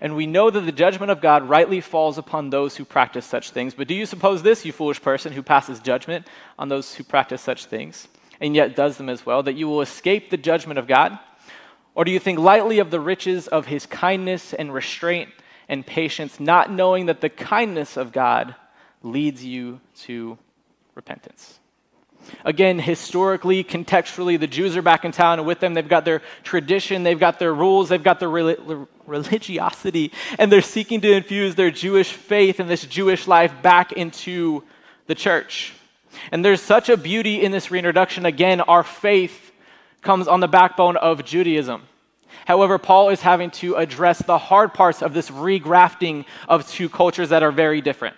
And 0.00 0.14
we 0.14 0.26
know 0.26 0.48
that 0.48 0.60
the 0.60 0.72
judgment 0.72 1.10
of 1.10 1.20
God 1.20 1.48
rightly 1.48 1.80
falls 1.80 2.18
upon 2.18 2.50
those 2.50 2.76
who 2.76 2.84
practice 2.84 3.26
such 3.26 3.50
things. 3.50 3.74
But 3.74 3.88
do 3.88 3.94
you 3.94 4.06
suppose 4.06 4.42
this, 4.42 4.64
you 4.64 4.72
foolish 4.72 5.02
person 5.02 5.32
who 5.32 5.42
passes 5.42 5.80
judgment 5.80 6.26
on 6.58 6.68
those 6.68 6.94
who 6.94 7.02
practice 7.02 7.42
such 7.42 7.64
things, 7.64 8.06
and 8.40 8.54
yet 8.54 8.76
does 8.76 8.96
them 8.96 9.08
as 9.08 9.26
well, 9.26 9.42
that 9.42 9.54
you 9.54 9.66
will 9.66 9.80
escape 9.80 10.30
the 10.30 10.36
judgment 10.36 10.78
of 10.78 10.86
God? 10.86 11.18
Or 11.96 12.04
do 12.04 12.12
you 12.12 12.20
think 12.20 12.38
lightly 12.38 12.78
of 12.78 12.90
the 12.90 13.00
riches 13.00 13.48
of 13.48 13.66
his 13.66 13.86
kindness 13.86 14.54
and 14.54 14.72
restraint 14.72 15.30
and 15.68 15.84
patience, 15.84 16.38
not 16.38 16.70
knowing 16.70 17.06
that 17.06 17.22
the 17.22 17.30
kindness 17.30 17.96
of 17.96 18.12
God 18.12 18.54
leads 19.06 19.44
you 19.44 19.80
to 20.02 20.36
repentance? 20.94 21.58
Again, 22.44 22.78
historically, 22.78 23.62
contextually, 23.62 24.38
the 24.38 24.46
Jews 24.46 24.76
are 24.76 24.82
back 24.82 25.04
in 25.04 25.12
town, 25.12 25.38
and 25.38 25.46
with 25.46 25.60
them, 25.60 25.74
they've 25.74 25.88
got 25.88 26.04
their 26.04 26.22
tradition, 26.42 27.04
they've 27.04 27.18
got 27.18 27.38
their 27.38 27.54
rules, 27.54 27.88
they've 27.88 28.02
got 28.02 28.18
their 28.18 28.28
religiosity, 29.06 30.12
and 30.38 30.50
they're 30.50 30.60
seeking 30.60 31.00
to 31.02 31.12
infuse 31.12 31.54
their 31.54 31.70
Jewish 31.70 32.12
faith 32.12 32.58
and 32.58 32.68
this 32.68 32.84
Jewish 32.84 33.28
life 33.28 33.52
back 33.62 33.92
into 33.92 34.64
the 35.06 35.14
church. 35.14 35.72
And 36.32 36.44
there's 36.44 36.60
such 36.60 36.88
a 36.88 36.96
beauty 36.96 37.42
in 37.42 37.52
this 37.52 37.70
reintroduction. 37.70 38.26
Again, 38.26 38.60
our 38.60 38.82
faith 38.82 39.52
comes 40.02 40.26
on 40.26 40.40
the 40.40 40.48
backbone 40.48 40.96
of 40.96 41.24
Judaism. 41.24 41.82
However, 42.44 42.78
Paul 42.78 43.10
is 43.10 43.20
having 43.20 43.50
to 43.52 43.74
address 43.74 44.18
the 44.18 44.38
hard 44.38 44.72
parts 44.74 45.02
of 45.02 45.14
this 45.14 45.30
regrafting 45.30 46.24
of 46.48 46.68
two 46.68 46.88
cultures 46.88 47.28
that 47.28 47.42
are 47.42 47.52
very 47.52 47.80
different. 47.80 48.16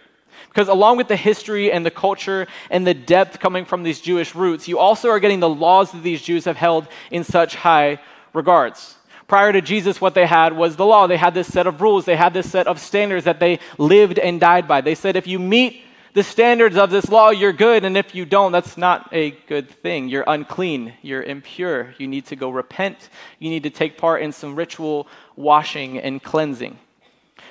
Because 0.58 0.68
along 0.68 0.96
with 0.96 1.06
the 1.06 1.14
history 1.14 1.70
and 1.70 1.86
the 1.86 1.90
culture 1.92 2.48
and 2.68 2.84
the 2.84 2.92
depth 2.92 3.38
coming 3.38 3.64
from 3.64 3.84
these 3.84 4.00
Jewish 4.00 4.34
roots, 4.34 4.66
you 4.66 4.80
also 4.80 5.08
are 5.08 5.20
getting 5.20 5.38
the 5.38 5.48
laws 5.48 5.92
that 5.92 6.02
these 6.02 6.20
Jews 6.20 6.46
have 6.46 6.56
held 6.56 6.88
in 7.12 7.22
such 7.22 7.54
high 7.54 8.00
regards. 8.34 8.96
Prior 9.28 9.52
to 9.52 9.60
Jesus, 9.60 10.00
what 10.00 10.14
they 10.14 10.26
had 10.26 10.56
was 10.56 10.74
the 10.74 10.84
law. 10.84 11.06
They 11.06 11.16
had 11.16 11.32
this 11.32 11.46
set 11.46 11.68
of 11.68 11.80
rules, 11.80 12.06
they 12.06 12.16
had 12.16 12.34
this 12.34 12.50
set 12.50 12.66
of 12.66 12.80
standards 12.80 13.24
that 13.26 13.38
they 13.38 13.60
lived 13.78 14.18
and 14.18 14.40
died 14.40 14.66
by. 14.66 14.80
They 14.80 14.96
said, 14.96 15.14
if 15.14 15.28
you 15.28 15.38
meet 15.38 15.80
the 16.14 16.24
standards 16.24 16.76
of 16.76 16.90
this 16.90 17.08
law, 17.08 17.30
you're 17.30 17.52
good, 17.52 17.84
and 17.84 17.96
if 17.96 18.12
you 18.16 18.24
don't, 18.24 18.50
that's 18.50 18.76
not 18.76 19.08
a 19.12 19.30
good 19.46 19.70
thing. 19.70 20.08
You're 20.08 20.24
unclean, 20.26 20.92
you're 21.02 21.22
impure, 21.22 21.94
you 21.98 22.08
need 22.08 22.26
to 22.26 22.34
go 22.34 22.50
repent, 22.50 23.10
you 23.38 23.48
need 23.48 23.62
to 23.62 23.70
take 23.70 23.96
part 23.96 24.22
in 24.22 24.32
some 24.32 24.56
ritual 24.56 25.06
washing 25.36 25.98
and 25.98 26.20
cleansing. 26.20 26.80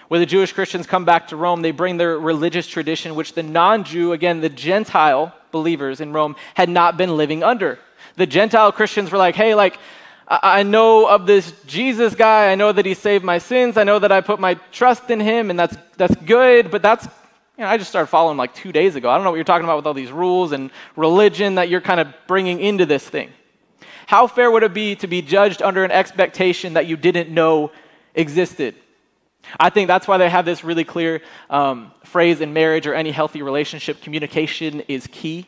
Where 0.08 0.20
the 0.20 0.26
Jewish 0.26 0.54
Christians 0.54 0.88
come 0.88 1.06
back 1.06 1.28
to 1.30 1.36
Rome, 1.36 1.62
they 1.62 1.72
bring 1.72 1.98
their 1.98 2.18
religious 2.18 2.66
tradition, 2.68 3.16
which 3.16 3.34
the 3.34 3.44
non 3.44 3.84
Jew, 3.84 4.14
again, 4.14 4.40
the 4.42 4.50
Gentile 4.50 5.34
believers 5.52 6.00
in 6.00 6.14
Rome, 6.14 6.36
had 6.54 6.70
not 6.70 6.98
been 6.98 7.18
living 7.18 7.44
under. 7.44 7.80
The 8.16 8.26
Gentile 8.26 8.72
Christians 8.72 9.12
were 9.12 9.18
like, 9.18 9.36
hey, 9.36 9.54
like, 9.54 9.78
I 10.30 10.64
know 10.64 11.08
of 11.08 11.26
this 11.26 11.54
Jesus 11.66 12.14
guy. 12.14 12.52
I 12.52 12.56
know 12.56 12.72
that 12.72 12.86
he 12.86 12.94
saved 12.94 13.24
my 13.24 13.38
sins. 13.38 13.78
I 13.78 13.84
know 13.84 14.00
that 14.00 14.12
I 14.12 14.20
put 14.20 14.40
my 14.40 14.56
trust 14.72 15.10
in 15.10 15.20
him, 15.20 15.50
and 15.50 15.58
that's, 15.58 15.78
that's 15.96 16.16
good, 16.16 16.70
but 16.70 16.82
that's, 16.82 17.06
you 17.06 17.64
know, 17.64 17.68
I 17.68 17.78
just 17.78 17.90
started 17.90 18.08
following 18.08 18.38
like 18.38 18.54
two 18.54 18.72
days 18.74 18.96
ago. 18.96 19.10
I 19.10 19.16
don't 19.16 19.24
know 19.24 19.32
what 19.32 19.38
you're 19.38 19.46
talking 19.46 19.64
about 19.64 19.78
with 19.78 19.88
all 19.88 19.94
these 19.94 20.12
rules 20.12 20.52
and 20.52 20.70
religion 20.96 21.56
that 21.56 21.70
you're 21.70 21.82
kind 21.82 22.00
of 22.00 22.14
bringing 22.28 22.60
into 22.60 22.86
this 22.86 23.08
thing. 23.08 23.30
How 24.06 24.28
fair 24.28 24.52
would 24.52 24.64
it 24.64 24.74
be 24.74 24.96
to 24.98 25.08
be 25.08 25.22
judged 25.22 25.62
under 25.62 25.84
an 25.84 25.92
expectation 25.92 26.74
that 26.74 26.88
you 26.88 26.98
didn't 26.98 27.30
know 27.30 27.72
existed? 28.14 28.76
I 29.60 29.70
think 29.70 29.88
that's 29.88 30.08
why 30.08 30.18
they 30.18 30.30
have 30.30 30.46
this 30.46 30.64
really 30.64 30.84
clear 30.84 31.22
um, 31.50 31.92
phrase 32.04 32.42
in 32.42 32.54
marriage 32.54 32.88
or 32.88 32.94
any 32.94 33.12
healthy 33.12 33.42
relationship 33.42 34.02
communication 34.02 34.82
is 34.82 35.08
key. 35.08 35.48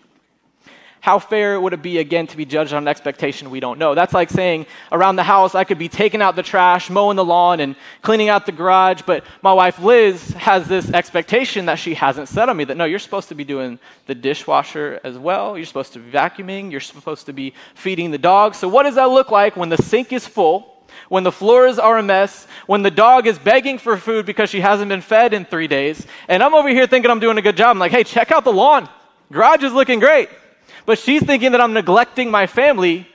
How 1.01 1.17
fair 1.17 1.59
would 1.61 1.71
it 1.71 1.81
be, 1.81 1.99
again, 1.99 2.27
to 2.27 2.35
be 2.35 2.45
judged 2.45 2.73
on 2.73 2.83
an 2.83 2.87
expectation 2.89 3.49
we 3.49 3.61
don't 3.61 3.79
know? 3.79 3.95
That's 3.95 4.13
like 4.13 4.29
saying 4.29 4.65
around 4.91 5.15
the 5.15 5.23
house, 5.23 5.55
I 5.55 5.63
could 5.63 5.77
be 5.77 5.87
taking 5.87 6.21
out 6.21 6.35
the 6.35 6.43
trash, 6.43 6.89
mowing 6.89 7.15
the 7.15 7.23
lawn, 7.23 7.61
and 7.61 7.75
cleaning 8.01 8.27
out 8.27 8.45
the 8.45 8.51
garage, 8.51 9.03
but 9.05 9.23
my 9.41 9.53
wife 9.53 9.79
Liz 9.79 10.31
has 10.31 10.67
this 10.67 10.91
expectation 10.91 11.67
that 11.67 11.79
she 11.79 11.93
hasn't 11.93 12.27
set 12.27 12.49
on 12.49 12.57
me 12.57 12.65
that 12.65 12.75
no, 12.75 12.83
you're 12.83 12.99
supposed 12.99 13.29
to 13.29 13.35
be 13.35 13.45
doing 13.45 13.79
the 14.07 14.15
dishwasher 14.15 14.99
as 15.05 15.17
well. 15.17 15.57
You're 15.57 15.65
supposed 15.65 15.93
to 15.93 15.99
be 15.99 16.11
vacuuming. 16.11 16.69
You're 16.69 16.81
supposed 16.81 17.25
to 17.27 17.33
be 17.33 17.53
feeding 17.75 18.11
the 18.11 18.17
dog. 18.17 18.53
So, 18.53 18.67
what 18.67 18.83
does 18.83 18.95
that 18.95 19.09
look 19.09 19.31
like 19.31 19.55
when 19.55 19.69
the 19.69 19.77
sink 19.77 20.11
is 20.11 20.27
full? 20.27 20.78
When 21.09 21.23
the 21.23 21.31
floors 21.31 21.77
are 21.77 21.97
a 21.97 22.03
mess, 22.03 22.47
when 22.67 22.81
the 22.81 22.91
dog 22.91 23.27
is 23.27 23.37
begging 23.37 23.77
for 23.77 23.97
food 23.97 24.25
because 24.25 24.49
she 24.49 24.61
hasn't 24.61 24.89
been 24.89 25.01
fed 25.01 25.33
in 25.33 25.43
three 25.43 25.67
days, 25.67 26.05
and 26.27 26.41
I'm 26.41 26.53
over 26.53 26.69
here 26.69 26.87
thinking 26.87 27.11
I'm 27.11 27.19
doing 27.19 27.37
a 27.37 27.41
good 27.41 27.57
job. 27.57 27.71
I'm 27.71 27.79
like, 27.79 27.91
hey, 27.91 28.03
check 28.03 28.31
out 28.31 28.43
the 28.43 28.53
lawn. 28.53 28.87
Garage 29.31 29.63
is 29.63 29.73
looking 29.73 29.99
great. 29.99 30.29
But 30.85 30.97
she's 30.97 31.23
thinking 31.23 31.51
that 31.51 31.61
I'm 31.61 31.73
neglecting 31.73 32.31
my 32.31 32.47
family 32.47 33.07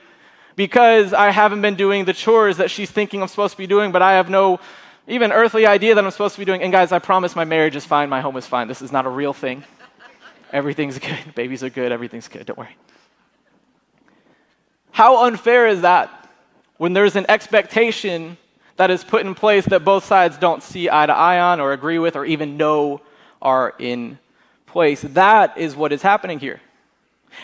because 0.55 1.13
I 1.13 1.31
haven't 1.31 1.61
been 1.61 1.75
doing 1.75 2.05
the 2.05 2.13
chores 2.13 2.57
that 2.57 2.71
she's 2.71 2.91
thinking 2.91 3.21
I'm 3.21 3.27
supposed 3.27 3.53
to 3.53 3.57
be 3.57 3.67
doing, 3.67 3.91
but 3.91 4.01
I 4.01 4.13
have 4.13 4.29
no 4.29 4.59
even 5.07 5.31
earthly 5.31 5.67
idea 5.67 5.95
that 5.95 6.03
I'm 6.03 6.11
supposed 6.11 6.35
to 6.35 6.39
be 6.39 6.45
doing. 6.45 6.61
And 6.61 6.71
guys, 6.71 6.91
I 6.91 6.99
promise 6.99 7.35
my 7.35 7.45
marriage 7.45 7.75
is 7.75 7.85
fine, 7.85 8.09
my 8.09 8.21
home 8.21 8.37
is 8.37 8.47
fine. 8.47 8.67
This 8.67 8.81
is 8.81 8.91
not 8.91 9.05
a 9.05 9.09
real 9.09 9.33
thing. 9.33 9.63
Everything's 10.51 10.99
good. 10.99 11.35
Babies 11.35 11.63
are 11.63 11.69
good. 11.69 11.91
Everything's 11.91 12.27
good. 12.27 12.45
Don't 12.45 12.57
worry. 12.57 12.75
How 14.91 15.25
unfair 15.25 15.67
is 15.67 15.81
that? 15.81 16.24
When 16.77 16.93
there's 16.93 17.15
an 17.15 17.25
expectation 17.29 18.37
that 18.77 18.91
is 18.91 19.03
put 19.03 19.25
in 19.25 19.35
place 19.35 19.65
that 19.65 19.85
both 19.85 20.03
sides 20.03 20.37
don't 20.37 20.61
see 20.61 20.89
eye 20.89 21.05
to 21.05 21.13
eye 21.13 21.39
on 21.39 21.59
or 21.59 21.71
agree 21.71 21.99
with 21.99 22.15
or 22.15 22.25
even 22.25 22.57
know 22.57 23.01
are 23.41 23.73
in 23.79 24.19
place. 24.65 25.01
That 25.01 25.57
is 25.57 25.75
what 25.75 25.93
is 25.93 26.01
happening 26.01 26.39
here. 26.39 26.59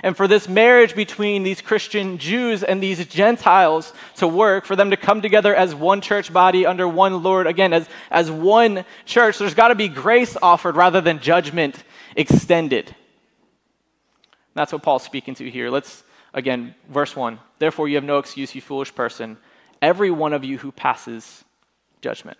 And 0.03 0.15
for 0.15 0.27
this 0.27 0.47
marriage 0.47 0.95
between 0.95 1.43
these 1.43 1.61
Christian 1.61 2.17
Jews 2.17 2.63
and 2.63 2.81
these 2.81 3.05
Gentiles 3.05 3.93
to 4.17 4.27
work, 4.27 4.65
for 4.65 4.75
them 4.75 4.91
to 4.91 4.97
come 4.97 5.21
together 5.21 5.53
as 5.53 5.75
one 5.75 6.01
church 6.01 6.31
body 6.31 6.65
under 6.65 6.87
one 6.87 7.23
Lord, 7.23 7.45
again, 7.47 7.73
as, 7.73 7.87
as 8.09 8.31
one 8.31 8.85
church, 9.05 9.37
there's 9.37 9.53
got 9.53 9.67
to 9.67 9.75
be 9.75 9.87
grace 9.89 10.37
offered 10.41 10.75
rather 10.75 11.01
than 11.01 11.19
judgment 11.19 11.83
extended. 12.15 12.95
That's 14.53 14.71
what 14.71 14.83
Paul's 14.83 15.03
speaking 15.03 15.35
to 15.35 15.49
here. 15.49 15.69
Let's, 15.69 16.03
again, 16.33 16.75
verse 16.89 17.15
1. 17.15 17.39
Therefore, 17.59 17.87
you 17.87 17.95
have 17.95 18.03
no 18.03 18.17
excuse, 18.17 18.55
you 18.55 18.61
foolish 18.61 18.93
person, 18.93 19.37
every 19.81 20.11
one 20.11 20.33
of 20.33 20.43
you 20.43 20.57
who 20.57 20.71
passes 20.71 21.43
judgment. 22.01 22.37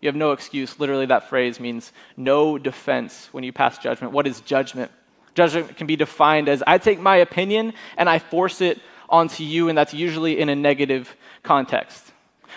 You 0.00 0.08
have 0.08 0.16
no 0.16 0.32
excuse. 0.32 0.80
Literally, 0.80 1.06
that 1.06 1.28
phrase 1.28 1.60
means 1.60 1.92
no 2.16 2.58
defense 2.58 3.28
when 3.30 3.44
you 3.44 3.52
pass 3.52 3.78
judgment. 3.78 4.12
What 4.12 4.26
is 4.26 4.40
judgment? 4.40 4.90
Judgment 5.34 5.76
can 5.76 5.86
be 5.86 5.96
defined 5.96 6.48
as 6.48 6.62
I 6.66 6.78
take 6.78 7.00
my 7.00 7.16
opinion 7.16 7.72
and 7.96 8.08
I 8.08 8.18
force 8.18 8.60
it 8.60 8.80
onto 9.08 9.44
you, 9.44 9.68
and 9.68 9.78
that's 9.78 9.94
usually 9.94 10.40
in 10.40 10.48
a 10.48 10.56
negative 10.56 11.14
context. 11.42 12.12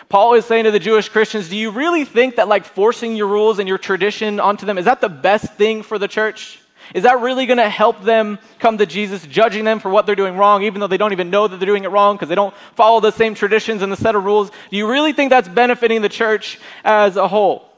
Paul 0.10 0.34
is 0.34 0.46
saying 0.46 0.66
to 0.66 0.72
the 0.72 0.80
Jewish 0.80 1.08
Christians, 1.08 1.50
Do 1.50 1.56
you 1.56 1.70
really 1.72 2.04
think 2.04 2.38
that 2.38 2.48
like 2.48 2.66
forcing 2.66 3.16
your 3.16 3.28
rules 3.28 3.60
and 3.60 3.68
your 3.68 3.78
tradition 3.78 4.40
onto 4.40 4.66
them, 4.66 4.78
is 4.78 4.86
that 4.86 5.02
the 5.02 5.10
best 5.10 5.54
thing 5.54 5.84
for 5.84 5.98
the 6.00 6.08
church? 6.08 6.60
Is 6.94 7.04
that 7.04 7.22
really 7.22 7.46
going 7.46 7.58
to 7.58 7.70
help 7.70 8.04
them 8.04 8.40
come 8.60 8.78
to 8.78 8.86
Jesus, 8.86 9.26
judging 9.26 9.66
them 9.66 9.80
for 9.80 9.90
what 9.90 10.06
they're 10.06 10.16
doing 10.16 10.38
wrong, 10.38 10.64
even 10.64 10.80
though 10.80 10.88
they 10.88 10.98
don't 10.98 11.12
even 11.12 11.30
know 11.30 11.48
that 11.48 11.58
they're 11.58 11.66
doing 11.66 11.84
it 11.84 11.92
wrong 11.92 12.16
because 12.16 12.30
they 12.30 12.36
don't 12.36 12.56
follow 12.76 13.00
the 13.00 13.12
same 13.12 13.36
traditions 13.36 13.82
and 13.82 13.92
the 13.92 13.98
set 13.98 14.16
of 14.16 14.24
rules? 14.24 14.52
Do 14.70 14.78
you 14.78 14.90
really 14.90 15.14
think 15.14 15.30
that's 15.30 15.50
benefiting 15.50 16.02
the 16.02 16.10
church 16.10 16.60
as 16.84 17.18
a 17.18 17.28
whole? 17.28 17.70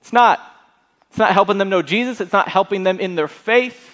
It's 0.00 0.12
not. 0.12 0.40
It's 1.08 1.18
not 1.18 1.32
helping 1.32 1.58
them 1.58 1.68
know 1.68 1.82
Jesus, 1.82 2.20
it's 2.20 2.32
not 2.32 2.48
helping 2.48 2.84
them 2.84 2.98
in 2.98 3.14
their 3.14 3.28
faith 3.28 3.92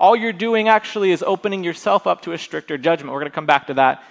all 0.00 0.16
you're 0.16 0.32
doing 0.32 0.66
actually 0.66 1.10
is 1.12 1.22
opening 1.22 1.62
yourself 1.62 2.06
up 2.06 2.22
to 2.22 2.32
a 2.32 2.38
stricter 2.38 2.78
judgment. 2.78 3.12
We're 3.12 3.20
going 3.20 3.30
to 3.30 3.34
come 3.34 3.46
back 3.46 3.66
to 3.66 3.74
that 3.74 4.02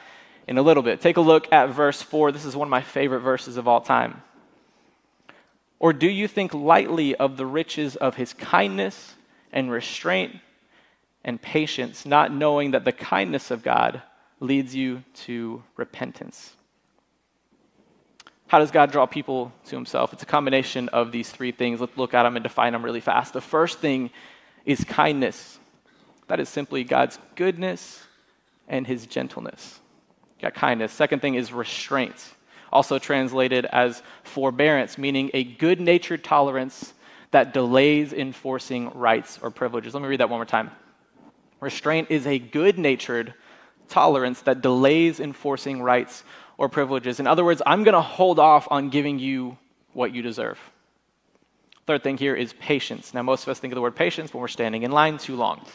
in 0.48 0.60
a 0.60 0.62
little 0.62 0.84
bit. 0.84 1.02
Take 1.02 1.18
a 1.18 1.22
look 1.22 1.52
at 1.52 1.70
verse 1.70 2.00
4. 2.00 2.32
This 2.32 2.46
is 2.46 2.56
one 2.56 2.68
of 2.68 2.70
my 2.70 2.82
favorite 2.82 3.22
verses 3.22 3.58
of 3.58 3.68
all 3.68 3.82
time. 3.82 4.22
Or 5.80 5.92
do 5.92 6.08
you 6.08 6.28
think 6.28 6.54
lightly 6.54 7.16
of 7.16 7.38
the 7.38 7.46
riches 7.46 7.96
of 7.96 8.16
his 8.16 8.34
kindness 8.34 9.16
and 9.52 9.72
restraint 9.72 10.36
and 11.24 11.42
patience, 11.42 12.06
not 12.06 12.34
knowing 12.34 12.72
that 12.72 12.86
the 12.86 12.92
kindness 12.92 13.52
of 13.52 13.64
God 13.64 14.02
leads 14.40 14.74
you 14.76 15.04
to 15.14 15.64
repentance? 15.76 16.56
How 18.48 18.58
does 18.58 18.72
God 18.72 18.92
draw 18.92 19.06
people 19.06 19.52
to 19.66 19.76
himself? 19.76 20.12
It's 20.12 20.24
a 20.24 20.26
combination 20.26 20.90
of 20.90 21.12
these 21.12 21.30
three 21.30 21.52
things. 21.52 21.80
Let's 21.80 21.98
look 21.98 22.16
at 22.16 22.24
them 22.24 22.36
and 22.36 22.42
define 22.42 22.74
them 22.74 22.84
really 22.84 23.00
fast. 23.00 23.34
The 23.34 23.42
first 23.42 23.78
thing 23.78 24.10
is 24.66 24.84
kindness. 24.84 25.60
That 26.28 26.40
is 26.40 26.50
simply 26.50 26.84
God's 26.84 27.20
goodness 27.36 28.04
and 28.68 28.88
his 28.88 29.06
gentleness. 29.06 29.80
Got 30.42 30.56
kindness. 30.56 30.92
Second 30.92 31.22
thing 31.22 31.36
is 31.36 31.54
restraint, 31.54 32.16
also 32.72 32.98
translated 32.98 33.66
as 33.66 34.02
forbearance, 34.24 34.98
meaning 34.98 35.30
a 35.34 35.44
good 35.44 35.80
natured 35.80 36.24
tolerance 36.24 36.94
that 37.32 37.54
delays 37.54 38.14
enforcing 38.14 38.90
rights 38.92 39.40
or 39.42 39.52
privileges. 39.52 39.94
Let 39.94 40.02
me 40.02 40.10
read 40.10 40.20
that 40.20 40.30
one 40.30 40.40
more 40.40 40.46
time. 40.46 40.72
Restraint 41.60 42.10
is 42.10 42.26
a 42.26 42.40
good 42.40 42.80
natured 42.80 43.34
tolerance 43.88 44.42
that 44.42 44.62
delays 44.62 45.20
enforcing 45.20 45.82
rights 45.82 46.24
or 46.58 46.70
privileges. 46.70 47.20
In 47.20 47.28
other 47.28 47.44
words, 47.44 47.62
I'm 47.66 47.84
going 47.84 47.94
to 47.94 48.02
hold 48.02 48.40
off 48.40 48.68
on 48.72 48.90
giving 48.90 49.20
you 49.20 49.58
what 49.94 50.14
you 50.14 50.22
deserve. 50.22 50.60
Third 51.86 52.04
thing 52.04 52.18
here 52.18 52.36
is 52.36 52.54
patience. 52.54 53.14
Now, 53.14 53.24
most 53.24 53.44
of 53.44 53.50
us 53.50 53.60
think 53.60 53.74
of 53.74 53.76
the 53.76 53.82
word 53.82 53.96
patience 53.96 54.34
when 54.34 54.42
we're 54.42 54.48
standing 54.48 54.84
in 54.84 54.92
line 54.92 55.18
too 55.18 55.36
long. 55.36 55.66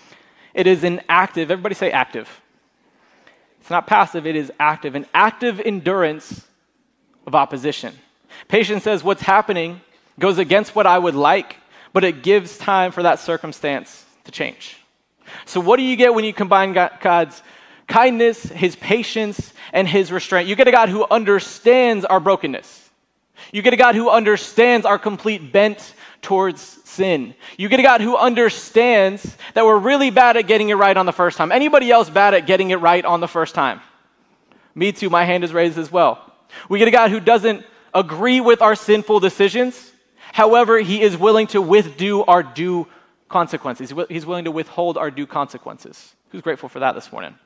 It 0.55 0.67
is 0.67 0.85
an 0.85 1.01
active, 1.09 1.51
everybody 1.51 1.75
say 1.75 1.91
active. 1.91 2.29
It's 3.61 3.71
not 3.71 3.87
passive, 3.87 4.27
it 4.27 4.37
is 4.37 4.53
active, 4.61 4.95
an 4.95 5.07
active 5.13 5.61
endurance 5.61 6.47
of 7.27 7.35
opposition. 7.35 7.95
Patience 8.47 8.85
says 8.85 9.03
what's 9.03 9.23
happening 9.23 9.81
goes 10.19 10.39
against 10.39 10.75
what 10.75 10.87
I 10.87 10.99
would 10.99 11.15
like, 11.15 11.57
but 11.93 12.05
it 12.05 12.23
gives 12.23 12.59
time 12.59 12.93
for 12.93 13.03
that 13.03 13.19
circumstance 13.19 14.05
to 14.25 14.33
change. 14.33 14.77
So, 15.47 15.61
what 15.61 15.77
do 15.77 15.83
you 15.83 15.97
get 15.97 16.15
when 16.15 16.25
you 16.25 16.33
combine 16.33 16.73
God's 16.73 17.43
kindness, 17.87 18.43
His 18.43 18.77
patience, 18.77 19.53
and 19.73 19.89
His 19.89 20.13
restraint? 20.13 20.49
You 20.49 20.57
get 20.57 20.69
a 20.69 20.73
God 20.73 20.89
who 20.89 21.07
understands 21.11 22.05
our 22.05 22.21
brokenness. 22.21 22.91
You 23.53 23.63
get 23.63 23.73
a 23.73 23.77
God 23.77 23.95
who 23.95 24.11
understands 24.11 24.87
our 24.87 24.99
complete 24.99 25.53
bent 25.53 25.95
towards 26.23 26.61
sin. 26.61 27.35
You 27.57 27.69
get 27.69 27.81
a 27.81 27.83
God 27.83 28.01
who 28.01 28.17
understands 28.17 29.37
that 29.55 29.65
we're 29.65 29.79
really 29.79 30.11
bad 30.11 30.37
at 30.37 30.47
getting 30.47 30.69
it 30.71 30.75
right 30.75 30.97
on 30.97 31.07
the 31.07 31.13
first 31.13 31.37
time. 31.37 31.53
Anybody 31.53 31.91
else 31.91 32.09
bad 32.09 32.35
at 32.35 32.47
getting 32.47 32.71
it 32.71 32.77
right 32.77 33.05
on 33.05 33.21
the 33.21 33.29
first 33.29 33.55
time? 33.55 33.81
Me 34.75 34.93
too, 34.93 35.11
my 35.11 35.25
hand 35.25 35.45
is 35.45 35.53
raised 35.53 35.79
as 35.79 35.91
well. 35.91 36.33
We 36.69 36.79
get 36.79 36.89
a 36.89 36.93
God 36.93 37.11
who 37.11 37.21
doesn't 37.21 37.65
agree 37.93 38.41
with 38.41 38.63
our 38.63 38.75
sinful 38.75 39.21
decisions. 39.21 39.93
However, 40.35 40.79
he 40.79 41.01
is 41.01 41.17
willing 41.17 41.47
to 41.49 41.63
withdo 41.63 42.25
our 42.27 42.43
due 42.43 42.89
consequences. 43.29 43.93
He's 44.09 44.27
willing 44.27 44.47
to 44.47 44.51
withhold 44.51 44.99
our 44.99 45.11
due 45.11 45.29
consequences. 45.29 46.15
Who's 46.31 46.43
grateful 46.43 46.69
for 46.69 46.81
that 46.81 46.97
this 46.97 47.13
morning? 47.13 47.37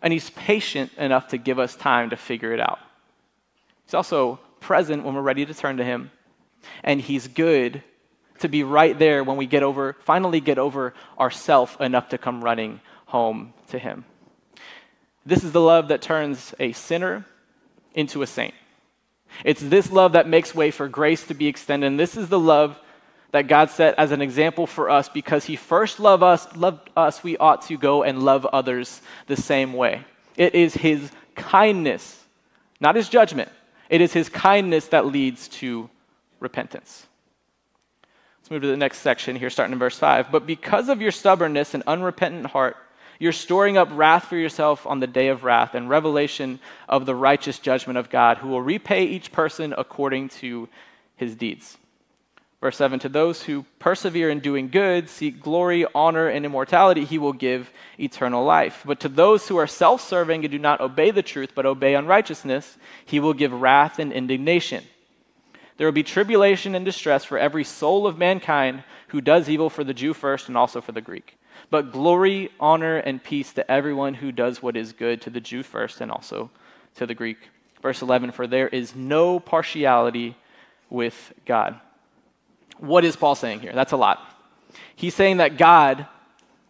And 0.00 0.12
he's 0.12 0.30
patient 0.30 0.92
enough 0.96 1.28
to 1.28 1.38
give 1.38 1.58
us 1.58 1.74
time 1.74 2.10
to 2.10 2.16
figure 2.16 2.52
it 2.52 2.60
out. 2.60 2.78
He's 3.84 3.94
also 3.94 4.38
present 4.60 5.04
when 5.04 5.14
we're 5.14 5.22
ready 5.22 5.44
to 5.44 5.54
turn 5.54 5.78
to 5.78 5.84
him 5.84 6.12
and 6.82 7.00
He's 7.00 7.28
good 7.28 7.82
to 8.40 8.48
be 8.48 8.62
right 8.62 8.98
there 8.98 9.24
when 9.24 9.36
we 9.36 9.46
get 9.46 9.62
over, 9.62 9.96
finally 10.04 10.40
get 10.40 10.58
over 10.58 10.94
ourself 11.18 11.80
enough 11.80 12.08
to 12.10 12.18
come 12.18 12.42
running 12.42 12.80
home 13.06 13.52
to 13.68 13.78
Him. 13.78 14.04
This 15.24 15.44
is 15.44 15.52
the 15.52 15.60
love 15.60 15.88
that 15.88 16.02
turns 16.02 16.54
a 16.58 16.72
sinner 16.72 17.24
into 17.94 18.22
a 18.22 18.26
saint. 18.26 18.54
It's 19.44 19.60
this 19.60 19.90
love 19.90 20.12
that 20.12 20.28
makes 20.28 20.54
way 20.54 20.70
for 20.70 20.88
grace 20.88 21.26
to 21.26 21.34
be 21.34 21.46
extended. 21.46 21.86
And 21.86 21.98
this 21.98 22.16
is 22.16 22.28
the 22.28 22.38
love 22.38 22.78
that 23.32 23.48
God 23.48 23.68
set 23.68 23.98
as 23.98 24.12
an 24.12 24.22
example 24.22 24.66
for 24.66 24.88
us 24.88 25.08
because 25.08 25.44
He 25.44 25.56
first 25.56 25.98
loved 25.98 26.22
us, 26.22 26.54
loved 26.54 26.88
us, 26.96 27.24
we 27.24 27.36
ought 27.36 27.62
to 27.62 27.76
go 27.76 28.04
and 28.04 28.22
love 28.22 28.46
others 28.46 29.02
the 29.26 29.36
same 29.36 29.72
way. 29.72 30.04
It 30.36 30.54
is 30.54 30.74
His 30.74 31.10
kindness, 31.34 32.22
not 32.80 32.94
His 32.94 33.08
judgment. 33.08 33.50
It 33.90 34.00
is 34.00 34.12
His 34.12 34.28
kindness 34.28 34.86
that 34.88 35.06
leads 35.06 35.48
to 35.48 35.90
repentance. 36.38 37.06
Let's 38.38 38.50
move 38.50 38.62
to 38.62 38.68
the 38.68 38.76
next 38.76 38.98
section 38.98 39.36
here, 39.36 39.50
starting 39.50 39.72
in 39.72 39.78
verse 39.78 39.98
5. 39.98 40.30
But 40.30 40.46
because 40.46 40.88
of 40.88 41.00
your 41.00 41.10
stubbornness 41.10 41.74
and 41.74 41.82
unrepentant 41.86 42.46
heart, 42.46 42.76
you're 43.24 43.32
storing 43.32 43.78
up 43.78 43.88
wrath 43.90 44.26
for 44.26 44.36
yourself 44.36 44.86
on 44.86 45.00
the 45.00 45.06
day 45.06 45.28
of 45.28 45.44
wrath 45.44 45.74
and 45.74 45.88
revelation 45.88 46.60
of 46.86 47.06
the 47.06 47.14
righteous 47.14 47.58
judgment 47.58 47.96
of 47.96 48.10
God, 48.10 48.36
who 48.36 48.48
will 48.48 48.60
repay 48.60 49.06
each 49.06 49.32
person 49.32 49.74
according 49.78 50.28
to 50.28 50.68
his 51.16 51.34
deeds. 51.34 51.78
Verse 52.60 52.76
7 52.76 52.98
To 52.98 53.08
those 53.08 53.44
who 53.44 53.64
persevere 53.78 54.28
in 54.28 54.40
doing 54.40 54.68
good, 54.68 55.08
seek 55.08 55.40
glory, 55.40 55.86
honor, 55.94 56.28
and 56.28 56.44
immortality, 56.44 57.06
he 57.06 57.16
will 57.16 57.32
give 57.32 57.70
eternal 57.98 58.44
life. 58.44 58.82
But 58.84 59.00
to 59.00 59.08
those 59.08 59.48
who 59.48 59.56
are 59.56 59.66
self 59.66 60.02
serving 60.02 60.44
and 60.44 60.52
do 60.52 60.58
not 60.58 60.82
obey 60.82 61.10
the 61.10 61.22
truth, 61.22 61.52
but 61.54 61.64
obey 61.64 61.94
unrighteousness, 61.94 62.76
he 63.06 63.20
will 63.20 63.32
give 63.32 63.54
wrath 63.54 63.98
and 63.98 64.12
indignation. 64.12 64.84
There 65.78 65.86
will 65.86 65.92
be 65.92 66.02
tribulation 66.02 66.74
and 66.74 66.84
distress 66.84 67.24
for 67.24 67.38
every 67.38 67.64
soul 67.64 68.06
of 68.06 68.18
mankind 68.18 68.84
who 69.08 69.22
does 69.22 69.48
evil 69.48 69.70
for 69.70 69.82
the 69.82 69.94
Jew 69.94 70.12
first 70.12 70.48
and 70.48 70.58
also 70.58 70.82
for 70.82 70.92
the 70.92 71.00
Greek. 71.00 71.38
But 71.70 71.92
glory, 71.92 72.50
honor, 72.60 72.96
and 72.96 73.22
peace 73.22 73.52
to 73.54 73.70
everyone 73.70 74.14
who 74.14 74.32
does 74.32 74.62
what 74.62 74.76
is 74.76 74.92
good, 74.92 75.20
to 75.22 75.30
the 75.30 75.40
Jew 75.40 75.62
first 75.62 76.00
and 76.00 76.10
also 76.10 76.50
to 76.96 77.06
the 77.06 77.14
Greek. 77.14 77.38
Verse 77.82 78.02
11 78.02 78.32
For 78.32 78.46
there 78.46 78.68
is 78.68 78.94
no 78.94 79.40
partiality 79.40 80.36
with 80.90 81.32
God. 81.46 81.80
What 82.78 83.04
is 83.04 83.16
Paul 83.16 83.34
saying 83.34 83.60
here? 83.60 83.72
That's 83.72 83.92
a 83.92 83.96
lot. 83.96 84.20
He's 84.96 85.14
saying 85.14 85.38
that 85.38 85.58
God, 85.58 86.06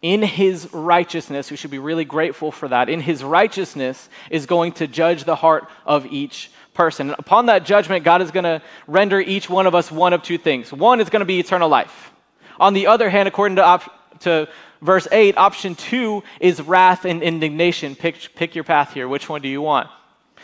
in 0.01 0.21
his 0.21 0.71
righteousness, 0.73 1.49
we 1.49 1.57
should 1.57 1.71
be 1.71 1.79
really 1.79 2.05
grateful 2.05 2.51
for 2.51 2.67
that, 2.67 2.89
in 2.89 2.99
his 2.99 3.23
righteousness, 3.23 4.09
is 4.29 4.45
going 4.45 4.73
to 4.73 4.87
judge 4.87 5.23
the 5.23 5.35
heart 5.35 5.69
of 5.85 6.05
each 6.07 6.51
person. 6.73 7.09
And 7.09 7.15
upon 7.17 7.47
that 7.47 7.65
judgment, 7.65 8.03
God 8.03 8.21
is 8.21 8.31
going 8.31 8.43
to 8.43 8.61
render 8.85 9.19
each 9.19 9.49
one 9.49 9.65
of 9.65 9.73
us 9.73 9.91
one 9.91 10.13
of 10.13 10.21
two 10.21 10.37
things. 10.37 10.71
One 10.71 10.99
is 10.99 11.09
going 11.09 11.21
to 11.21 11.25
be 11.25 11.39
eternal 11.39 11.69
life. 11.69 12.11
On 12.59 12.73
the 12.73 12.87
other 12.87 13.09
hand, 13.09 13.27
according 13.27 13.55
to, 13.55 13.63
op- 13.63 14.19
to 14.19 14.47
verse 14.85 15.07
8, 15.11 15.37
option 15.37 15.75
two 15.75 16.23
is 16.39 16.61
wrath 16.61 17.05
and 17.05 17.21
indignation. 17.21 17.95
Pick, 17.95 18.35
pick 18.35 18.55
your 18.55 18.63
path 18.63 18.93
here. 18.93 19.07
Which 19.07 19.27
one 19.27 19.41
do 19.41 19.49
you 19.49 19.61
want? 19.61 19.89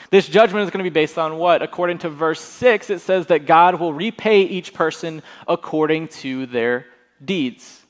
This 0.10 0.28
judgment 0.28 0.66
is 0.66 0.72
going 0.72 0.84
to 0.84 0.90
be 0.90 0.94
based 0.94 1.18
on 1.18 1.38
what? 1.38 1.62
According 1.62 2.00
to 2.00 2.10
verse 2.10 2.42
6, 2.42 2.90
it 2.90 3.00
says 3.00 3.28
that 3.28 3.46
God 3.46 3.80
will 3.80 3.94
repay 3.94 4.42
each 4.42 4.74
person 4.74 5.22
according 5.48 6.08
to 6.10 6.48
their 6.48 6.88
deeds. 7.24 7.82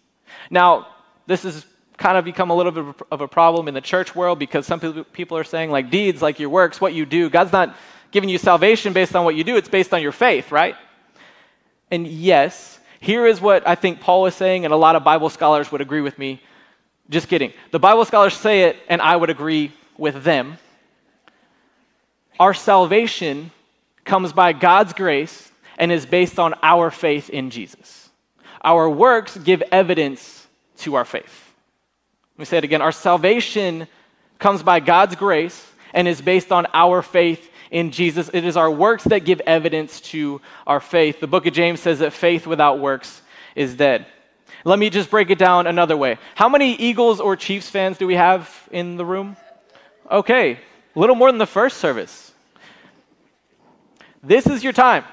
Now, 0.49 0.87
this 1.25 1.43
has 1.43 1.65
kind 1.97 2.17
of 2.17 2.25
become 2.25 2.49
a 2.49 2.55
little 2.55 2.71
bit 2.71 2.95
of 3.11 3.21
a 3.21 3.27
problem 3.27 3.67
in 3.67 3.73
the 3.73 3.81
church 3.81 4.15
world 4.15 4.39
because 4.39 4.65
some 4.65 4.79
people 5.13 5.37
are 5.37 5.43
saying, 5.43 5.69
like, 5.69 5.89
deeds, 5.89 6.21
like 6.21 6.39
your 6.39 6.49
works, 6.49 6.81
what 6.81 6.93
you 6.93 7.05
do. 7.05 7.29
God's 7.29 7.53
not 7.53 7.75
giving 8.11 8.29
you 8.29 8.37
salvation 8.37 8.91
based 8.91 9.15
on 9.15 9.23
what 9.23 9.35
you 9.35 9.43
do, 9.43 9.55
it's 9.55 9.69
based 9.69 9.93
on 9.93 10.01
your 10.01 10.11
faith, 10.11 10.51
right? 10.51 10.75
And 11.89 12.05
yes, 12.05 12.79
Here 13.01 13.25
is 13.25 13.41
what 13.41 13.67
I 13.67 13.73
think 13.73 13.99
Paul 13.99 14.27
is 14.27 14.35
saying, 14.35 14.63
and 14.63 14.71
a 14.71 14.77
lot 14.77 14.95
of 14.95 15.03
Bible 15.03 15.29
scholars 15.29 15.71
would 15.71 15.81
agree 15.81 16.01
with 16.01 16.19
me. 16.19 16.39
Just 17.09 17.27
kidding. 17.27 17.51
The 17.71 17.79
Bible 17.79 18.05
scholars 18.05 18.35
say 18.35 18.61
it, 18.61 18.77
and 18.87 19.01
I 19.01 19.15
would 19.15 19.31
agree 19.31 19.71
with 19.97 20.23
them. 20.23 20.59
Our 22.39 22.53
salvation 22.53 23.49
comes 24.05 24.33
by 24.33 24.53
God's 24.53 24.93
grace 24.93 25.51
and 25.79 25.91
is 25.91 26.05
based 26.05 26.37
on 26.37 26.53
our 26.61 26.91
faith 26.91 27.31
in 27.31 27.49
Jesus. 27.49 28.09
Our 28.63 28.87
works 28.87 29.35
give 29.35 29.63
evidence 29.71 30.47
to 30.77 30.93
our 30.93 31.05
faith. 31.05 31.53
Let 32.35 32.39
me 32.39 32.45
say 32.45 32.59
it 32.59 32.63
again. 32.63 32.83
Our 32.83 32.91
salvation 32.91 33.87
comes 34.37 34.61
by 34.61 34.79
God's 34.79 35.15
grace 35.15 35.67
and 35.91 36.07
is 36.07 36.21
based 36.21 36.51
on 36.51 36.67
our 36.71 37.01
faith 37.01 37.50
in 37.71 37.91
Jesus. 37.91 38.29
It 38.33 38.45
is 38.45 38.57
our 38.57 38.69
works 38.69 39.05
that 39.05 39.25
give 39.25 39.41
evidence 39.47 40.01
to 40.01 40.41
our 40.67 40.79
faith. 40.79 41.19
The 41.19 41.27
book 41.27 41.47
of 41.47 41.53
James 41.53 41.79
says 41.79 41.99
that 41.99 42.13
faith 42.13 42.45
without 42.45 42.79
works 42.79 43.21
is 43.55 43.75
dead. 43.75 44.05
Let 44.63 44.77
me 44.77 44.91
just 44.91 45.09
break 45.09 45.31
it 45.31 45.39
down 45.39 45.65
another 45.65 45.97
way. 45.97 46.19
How 46.35 46.47
many 46.47 46.75
Eagles 46.75 47.19
or 47.19 47.35
Chiefs 47.35 47.69
fans 47.69 47.97
do 47.97 48.05
we 48.05 48.15
have 48.15 48.69
in 48.71 48.97
the 48.97 49.05
room? 49.05 49.37
Okay, 50.11 50.59
a 50.95 50.99
little 50.99 51.15
more 51.15 51.31
than 51.31 51.39
the 51.39 51.47
first 51.47 51.77
service. 51.77 52.31
This 54.21 54.45
is 54.45 54.63
your 54.63 54.73
time. 54.73 55.03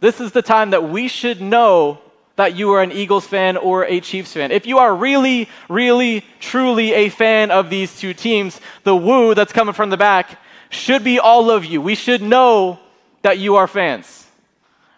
This 0.00 0.20
is 0.20 0.32
the 0.32 0.40
time 0.40 0.70
that 0.70 0.88
we 0.88 1.08
should 1.08 1.42
know 1.42 1.98
that 2.36 2.54
you 2.54 2.70
are 2.72 2.82
an 2.82 2.92
Eagles 2.92 3.26
fan 3.26 3.56
or 3.56 3.84
a 3.84 4.00
Chiefs 4.00 4.32
fan. 4.32 4.52
If 4.52 4.66
you 4.66 4.78
are 4.78 4.94
really, 4.94 5.48
really, 5.68 6.24
truly 6.38 6.92
a 6.92 7.08
fan 7.08 7.50
of 7.50 7.70
these 7.70 7.98
two 7.98 8.14
teams, 8.14 8.60
the 8.84 8.94
woo 8.94 9.34
that's 9.34 9.52
coming 9.52 9.74
from 9.74 9.90
the 9.90 9.96
back 9.96 10.38
should 10.70 11.04
be 11.04 11.18
all 11.18 11.50
of 11.50 11.64
you. 11.64 11.80
We 11.80 11.94
should 11.94 12.22
know 12.22 12.78
that 13.22 13.38
you 13.38 13.56
are 13.56 13.66
fans, 13.66 14.26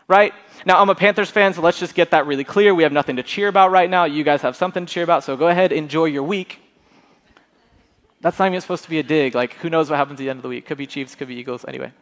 right? 0.06 0.32
Now, 0.66 0.80
I'm 0.80 0.90
a 0.90 0.94
Panthers 0.94 1.30
fan, 1.30 1.54
so 1.54 1.62
let's 1.62 1.78
just 1.78 1.94
get 1.94 2.10
that 2.10 2.26
really 2.26 2.44
clear. 2.44 2.74
We 2.74 2.82
have 2.82 2.92
nothing 2.92 3.16
to 3.16 3.22
cheer 3.22 3.48
about 3.48 3.70
right 3.70 3.88
now. 3.88 4.04
You 4.04 4.24
guys 4.24 4.42
have 4.42 4.56
something 4.56 4.86
to 4.86 4.92
cheer 4.92 5.04
about, 5.04 5.24
so 5.24 5.36
go 5.36 5.48
ahead, 5.48 5.72
enjoy 5.72 6.06
your 6.06 6.24
week. 6.24 6.60
That's 8.20 8.38
not 8.38 8.48
even 8.48 8.60
supposed 8.60 8.84
to 8.84 8.90
be 8.90 8.98
a 8.98 9.02
dig. 9.02 9.34
Like, 9.34 9.54
who 9.54 9.70
knows 9.70 9.88
what 9.88 9.96
happens 9.96 10.18
at 10.18 10.24
the 10.24 10.30
end 10.30 10.38
of 10.38 10.42
the 10.42 10.48
week? 10.48 10.66
Could 10.66 10.78
be 10.78 10.86
Chiefs, 10.86 11.14
could 11.14 11.28
be 11.28 11.36
Eagles. 11.36 11.64
Anyway. 11.66 11.92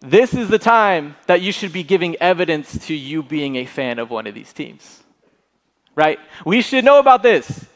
This 0.00 0.32
is 0.34 0.48
the 0.48 0.58
time 0.58 1.16
that 1.26 1.40
you 1.40 1.50
should 1.50 1.72
be 1.72 1.82
giving 1.82 2.14
evidence 2.16 2.86
to 2.86 2.94
you 2.94 3.22
being 3.22 3.56
a 3.56 3.64
fan 3.64 3.98
of 3.98 4.10
one 4.10 4.26
of 4.26 4.34
these 4.34 4.52
teams. 4.52 5.02
Right? 5.96 6.20
We 6.44 6.62
should 6.62 6.84
know 6.84 7.00
about 7.00 7.22
this. 7.22 7.66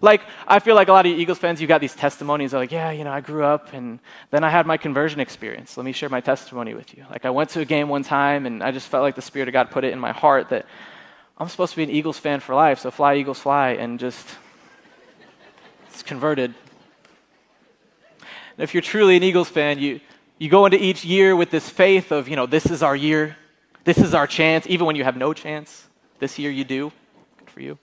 Like, 0.00 0.22
I 0.46 0.58
feel 0.60 0.74
like 0.74 0.88
a 0.88 0.92
lot 0.92 1.06
of 1.06 1.12
Eagles 1.12 1.38
fans, 1.38 1.60
you 1.60 1.66
got 1.66 1.80
these 1.80 1.94
testimonies 1.94 2.52
like, 2.52 2.70
yeah, 2.70 2.90
you 2.90 3.04
know, 3.04 3.10
I 3.10 3.20
grew 3.20 3.44
up 3.44 3.72
and 3.72 3.98
then 4.30 4.44
I 4.44 4.50
had 4.50 4.66
my 4.66 4.76
conversion 4.76 5.20
experience. 5.20 5.76
Let 5.76 5.84
me 5.84 5.92
share 5.92 6.08
my 6.08 6.20
testimony 6.20 6.74
with 6.74 6.96
you. 6.96 7.04
Like, 7.10 7.24
I 7.24 7.30
went 7.30 7.50
to 7.50 7.60
a 7.60 7.64
game 7.64 7.88
one 7.88 8.04
time 8.04 8.46
and 8.46 8.62
I 8.62 8.70
just 8.70 8.88
felt 8.88 9.02
like 9.02 9.16
the 9.16 9.22
Spirit 9.22 9.48
of 9.48 9.52
God 9.52 9.70
put 9.70 9.84
it 9.84 9.92
in 9.92 9.98
my 9.98 10.12
heart 10.12 10.50
that 10.50 10.66
I'm 11.36 11.48
supposed 11.48 11.72
to 11.72 11.76
be 11.76 11.84
an 11.84 11.90
Eagles 11.90 12.18
fan 12.18 12.40
for 12.40 12.54
life, 12.54 12.80
so 12.80 12.90
fly, 12.90 13.16
Eagles, 13.16 13.38
fly, 13.38 13.70
and 13.70 13.98
just, 13.98 14.26
it's 15.88 16.02
converted. 16.02 16.52
And 18.20 18.64
if 18.64 18.74
you're 18.74 18.82
truly 18.82 19.16
an 19.16 19.22
Eagles 19.22 19.48
fan, 19.48 19.78
you, 19.78 20.00
you 20.38 20.48
go 20.48 20.66
into 20.66 20.82
each 20.82 21.04
year 21.04 21.36
with 21.36 21.50
this 21.50 21.68
faith 21.68 22.10
of, 22.10 22.28
you 22.28 22.36
know, 22.36 22.46
this 22.46 22.66
is 22.66 22.82
our 22.82 22.96
year, 22.96 23.36
this 23.84 23.98
is 23.98 24.14
our 24.14 24.26
chance, 24.26 24.66
even 24.68 24.86
when 24.86 24.96
you 24.96 25.04
have 25.04 25.16
no 25.16 25.32
chance. 25.32 25.86
This 26.18 26.38
year 26.38 26.50
you 26.50 26.64
do. 26.64 26.92
Good 27.38 27.50
for 27.50 27.60
you. 27.60 27.78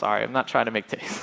Sorry, 0.00 0.24
I'm 0.24 0.32
not 0.32 0.48
trying 0.48 0.64
to 0.64 0.70
make 0.70 0.86
taste. 0.86 1.22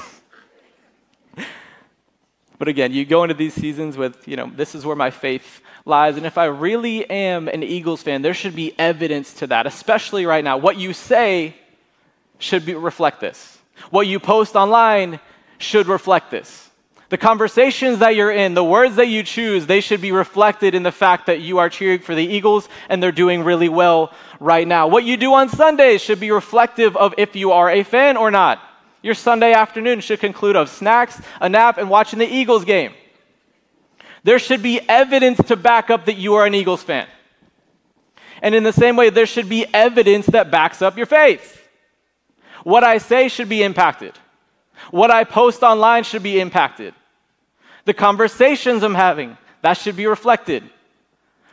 but 2.59 2.67
again, 2.67 2.93
you 2.93 3.05
go 3.05 3.23
into 3.23 3.33
these 3.33 3.55
seasons 3.55 3.97
with, 3.97 4.27
you 4.27 4.35
know, 4.35 4.51
this 4.55 4.75
is 4.75 4.85
where 4.85 4.95
my 4.95 5.09
faith 5.09 5.61
lies. 5.83 6.15
And 6.15 6.27
if 6.27 6.37
I 6.37 6.45
really 6.45 7.09
am 7.09 7.47
an 7.47 7.63
Eagles 7.63 8.03
fan, 8.03 8.21
there 8.21 8.35
should 8.35 8.55
be 8.55 8.77
evidence 8.77 9.33
to 9.39 9.47
that, 9.47 9.65
especially 9.65 10.27
right 10.27 10.43
now. 10.43 10.57
What 10.57 10.77
you 10.77 10.93
say 10.93 11.55
should 12.37 12.67
be, 12.67 12.75
reflect 12.75 13.19
this. 13.19 13.57
What 13.89 14.05
you 14.05 14.19
post 14.19 14.55
online 14.55 15.19
should 15.57 15.87
reflect 15.87 16.29
this. 16.29 16.69
The 17.09 17.17
conversations 17.17 17.97
that 17.99 18.15
you're 18.15 18.31
in, 18.31 18.53
the 18.53 18.63
words 18.63 18.97
that 18.97 19.07
you 19.07 19.23
choose, 19.23 19.65
they 19.65 19.81
should 19.81 20.01
be 20.01 20.11
reflected 20.11 20.75
in 20.75 20.83
the 20.83 20.91
fact 20.91 21.25
that 21.27 21.39
you 21.39 21.57
are 21.57 21.69
cheering 21.69 22.01
for 22.01 22.13
the 22.13 22.23
Eagles 22.23 22.69
and 22.89 23.01
they're 23.01 23.11
doing 23.11 23.43
really 23.43 23.69
well 23.69 24.13
right 24.39 24.67
now. 24.67 24.87
What 24.87 25.03
you 25.03 25.17
do 25.17 25.33
on 25.33 25.49
Sundays 25.49 26.01
should 26.01 26.19
be 26.19 26.29
reflective 26.29 26.95
of 26.95 27.15
if 27.17 27.35
you 27.35 27.53
are 27.53 27.71
a 27.71 27.83
fan 27.83 28.17
or 28.17 28.29
not. 28.29 28.61
Your 29.01 29.13
Sunday 29.13 29.53
afternoon 29.53 30.01
should 30.01 30.19
conclude 30.19 30.55
of 30.55 30.69
snacks, 30.69 31.21
a 31.39 31.47
nap, 31.47 31.77
and 31.77 31.89
watching 31.89 32.19
the 32.19 32.27
Eagles 32.27 32.65
game. 32.65 32.93
There 34.23 34.39
should 34.39 34.61
be 34.61 34.81
evidence 34.89 35.37
to 35.47 35.55
back 35.55 35.89
up 35.89 36.05
that 36.05 36.17
you 36.17 36.35
are 36.35 36.45
an 36.45 36.55
Eagles 36.55 36.83
fan. 36.83 37.07
And 38.41 38.53
in 38.53 38.63
the 38.63 38.73
same 38.73 38.95
way, 38.95 39.09
there 39.09 39.25
should 39.25 39.49
be 39.49 39.65
evidence 39.73 40.25
that 40.27 40.51
backs 40.51 40.81
up 40.81 40.97
your 40.97 41.05
faith. 41.05 41.61
What 42.63 42.83
I 42.83 42.97
say 42.97 43.29
should 43.29 43.49
be 43.49 43.63
impacted. 43.63 44.13
What 44.91 45.11
I 45.11 45.23
post 45.23 45.63
online 45.63 46.03
should 46.03 46.23
be 46.23 46.39
impacted. 46.39 46.93
The 47.85 47.93
conversations 47.93 48.83
I'm 48.83 48.95
having, 48.95 49.37
that 49.61 49.73
should 49.77 49.95
be 49.95 50.07
reflected. 50.07 50.63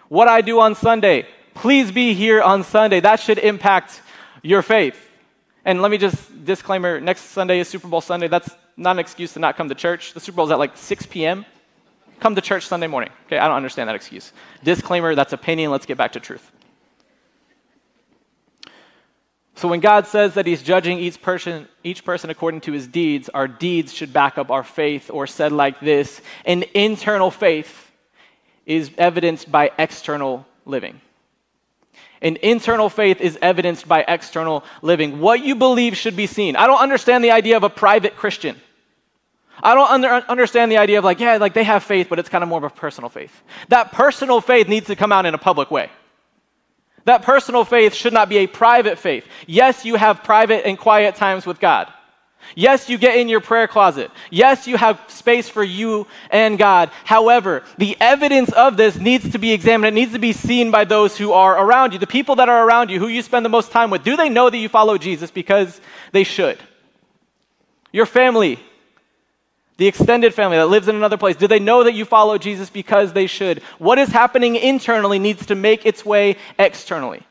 What 0.08 0.28
I 0.28 0.40
do 0.40 0.60
on 0.60 0.74
Sunday, 0.74 1.26
please 1.54 1.92
be 1.92 2.14
here 2.14 2.42
on 2.42 2.64
Sunday. 2.64 3.00
That 3.00 3.20
should 3.20 3.38
impact 3.38 4.02
your 4.42 4.62
faith. 4.62 5.00
And 5.64 5.80
let 5.80 5.90
me 5.90 5.98
just 5.98 6.44
disclaimer 6.44 7.00
next 7.00 7.22
Sunday 7.22 7.58
is 7.60 7.68
Super 7.68 7.88
Bowl 7.88 8.00
Sunday. 8.00 8.28
That's 8.28 8.50
not 8.76 8.92
an 8.92 8.98
excuse 8.98 9.32
to 9.32 9.38
not 9.38 9.56
come 9.56 9.68
to 9.68 9.74
church. 9.74 10.12
The 10.12 10.20
Super 10.20 10.36
Bowl 10.36 10.46
is 10.46 10.50
at 10.50 10.58
like 10.58 10.76
6 10.76 11.06
p.m. 11.06 11.46
Come 12.20 12.34
to 12.34 12.40
church 12.40 12.66
Sunday 12.66 12.86
morning. 12.86 13.10
Okay, 13.26 13.38
I 13.38 13.48
don't 13.48 13.56
understand 13.56 13.88
that 13.88 13.96
excuse. 13.96 14.32
Disclaimer, 14.62 15.14
that's 15.14 15.32
opinion. 15.32 15.70
Let's 15.70 15.86
get 15.86 15.96
back 15.96 16.12
to 16.12 16.20
truth. 16.20 16.50
So 19.56 19.68
when 19.68 19.80
God 19.80 20.06
says 20.06 20.34
that 20.34 20.46
he's 20.46 20.62
judging 20.62 20.98
each 20.98 21.22
person, 21.22 21.68
each 21.84 22.04
person 22.04 22.28
according 22.28 22.62
to 22.62 22.72
his 22.72 22.86
deeds, 22.86 23.28
our 23.28 23.46
deeds 23.46 23.94
should 23.94 24.12
back 24.12 24.36
up 24.36 24.50
our 24.50 24.64
faith, 24.64 25.10
or 25.10 25.26
said 25.26 25.52
like 25.52 25.80
this 25.80 26.20
an 26.44 26.64
internal 26.74 27.30
faith 27.30 27.90
is 28.66 28.90
evidenced 28.98 29.50
by 29.50 29.70
external 29.78 30.46
living. 30.66 31.00
An 32.24 32.36
internal 32.36 32.88
faith 32.88 33.20
is 33.20 33.38
evidenced 33.42 33.86
by 33.86 34.04
external 34.08 34.64
living. 34.80 35.20
What 35.20 35.44
you 35.44 35.54
believe 35.54 35.96
should 35.96 36.16
be 36.16 36.26
seen. 36.26 36.56
I 36.56 36.66
don't 36.66 36.80
understand 36.80 37.22
the 37.22 37.30
idea 37.30 37.56
of 37.58 37.62
a 37.62 37.70
private 37.70 38.16
Christian. 38.16 38.56
I 39.62 39.74
don't 39.74 39.90
under, 39.90 40.08
understand 40.08 40.72
the 40.72 40.78
idea 40.78 40.98
of 40.98 41.04
like, 41.04 41.20
yeah, 41.20 41.36
like 41.36 41.52
they 41.52 41.64
have 41.64 41.84
faith, 41.84 42.08
but 42.08 42.18
it's 42.18 42.30
kind 42.30 42.42
of 42.42 42.48
more 42.48 42.58
of 42.58 42.64
a 42.64 42.70
personal 42.70 43.10
faith. 43.10 43.42
That 43.68 43.92
personal 43.92 44.40
faith 44.40 44.68
needs 44.68 44.86
to 44.86 44.96
come 44.96 45.12
out 45.12 45.26
in 45.26 45.34
a 45.34 45.38
public 45.38 45.70
way. 45.70 45.90
That 47.04 47.22
personal 47.22 47.64
faith 47.64 47.94
should 47.94 48.14
not 48.14 48.30
be 48.30 48.38
a 48.38 48.46
private 48.46 48.98
faith. 48.98 49.26
Yes, 49.46 49.84
you 49.84 49.96
have 49.96 50.24
private 50.24 50.66
and 50.66 50.78
quiet 50.78 51.16
times 51.16 51.44
with 51.44 51.60
God. 51.60 51.92
Yes, 52.54 52.88
you 52.88 52.98
get 52.98 53.16
in 53.16 53.28
your 53.28 53.40
prayer 53.40 53.66
closet. 53.66 54.10
Yes, 54.30 54.66
you 54.66 54.76
have 54.76 55.00
space 55.08 55.48
for 55.48 55.64
you 55.64 56.06
and 56.30 56.58
God. 56.58 56.90
However, 57.04 57.64
the 57.78 57.96
evidence 58.00 58.52
of 58.52 58.76
this 58.76 58.96
needs 58.96 59.30
to 59.32 59.38
be 59.38 59.52
examined. 59.52 59.96
It 59.96 60.00
needs 60.00 60.12
to 60.12 60.18
be 60.18 60.32
seen 60.32 60.70
by 60.70 60.84
those 60.84 61.18
who 61.18 61.32
are 61.32 61.64
around 61.64 61.92
you. 61.92 61.98
The 61.98 62.06
people 62.06 62.36
that 62.36 62.48
are 62.48 62.66
around 62.66 62.90
you, 62.90 62.98
who 62.98 63.08
you 63.08 63.22
spend 63.22 63.44
the 63.44 63.50
most 63.50 63.72
time 63.72 63.90
with, 63.90 64.04
do 64.04 64.16
they 64.16 64.28
know 64.28 64.50
that 64.50 64.58
you 64.58 64.68
follow 64.68 64.98
Jesus? 64.98 65.30
Because 65.30 65.80
they 66.12 66.24
should. 66.24 66.58
Your 67.92 68.06
family, 68.06 68.58
the 69.76 69.86
extended 69.86 70.34
family 70.34 70.56
that 70.56 70.66
lives 70.66 70.88
in 70.88 70.96
another 70.96 71.16
place, 71.16 71.36
do 71.36 71.48
they 71.48 71.58
know 71.58 71.84
that 71.84 71.94
you 71.94 72.04
follow 72.04 72.38
Jesus 72.38 72.70
because 72.70 73.12
they 73.12 73.26
should? 73.26 73.62
What 73.78 73.98
is 73.98 74.08
happening 74.08 74.56
internally 74.56 75.18
needs 75.18 75.46
to 75.46 75.54
make 75.54 75.86
its 75.86 76.04
way 76.04 76.36
externally. 76.58 77.22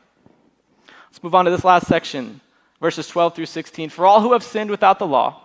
Let's 1.10 1.22
move 1.22 1.34
on 1.34 1.44
to 1.44 1.50
this 1.50 1.64
last 1.64 1.86
section, 1.86 2.40
verses 2.84 3.08
12 3.08 3.34
through 3.34 3.46
16. 3.46 3.88
For 3.88 4.04
all 4.04 4.20
who 4.20 4.34
have 4.34 4.42
sinned 4.42 4.68
without 4.68 4.98
the 4.98 5.06
law 5.06 5.40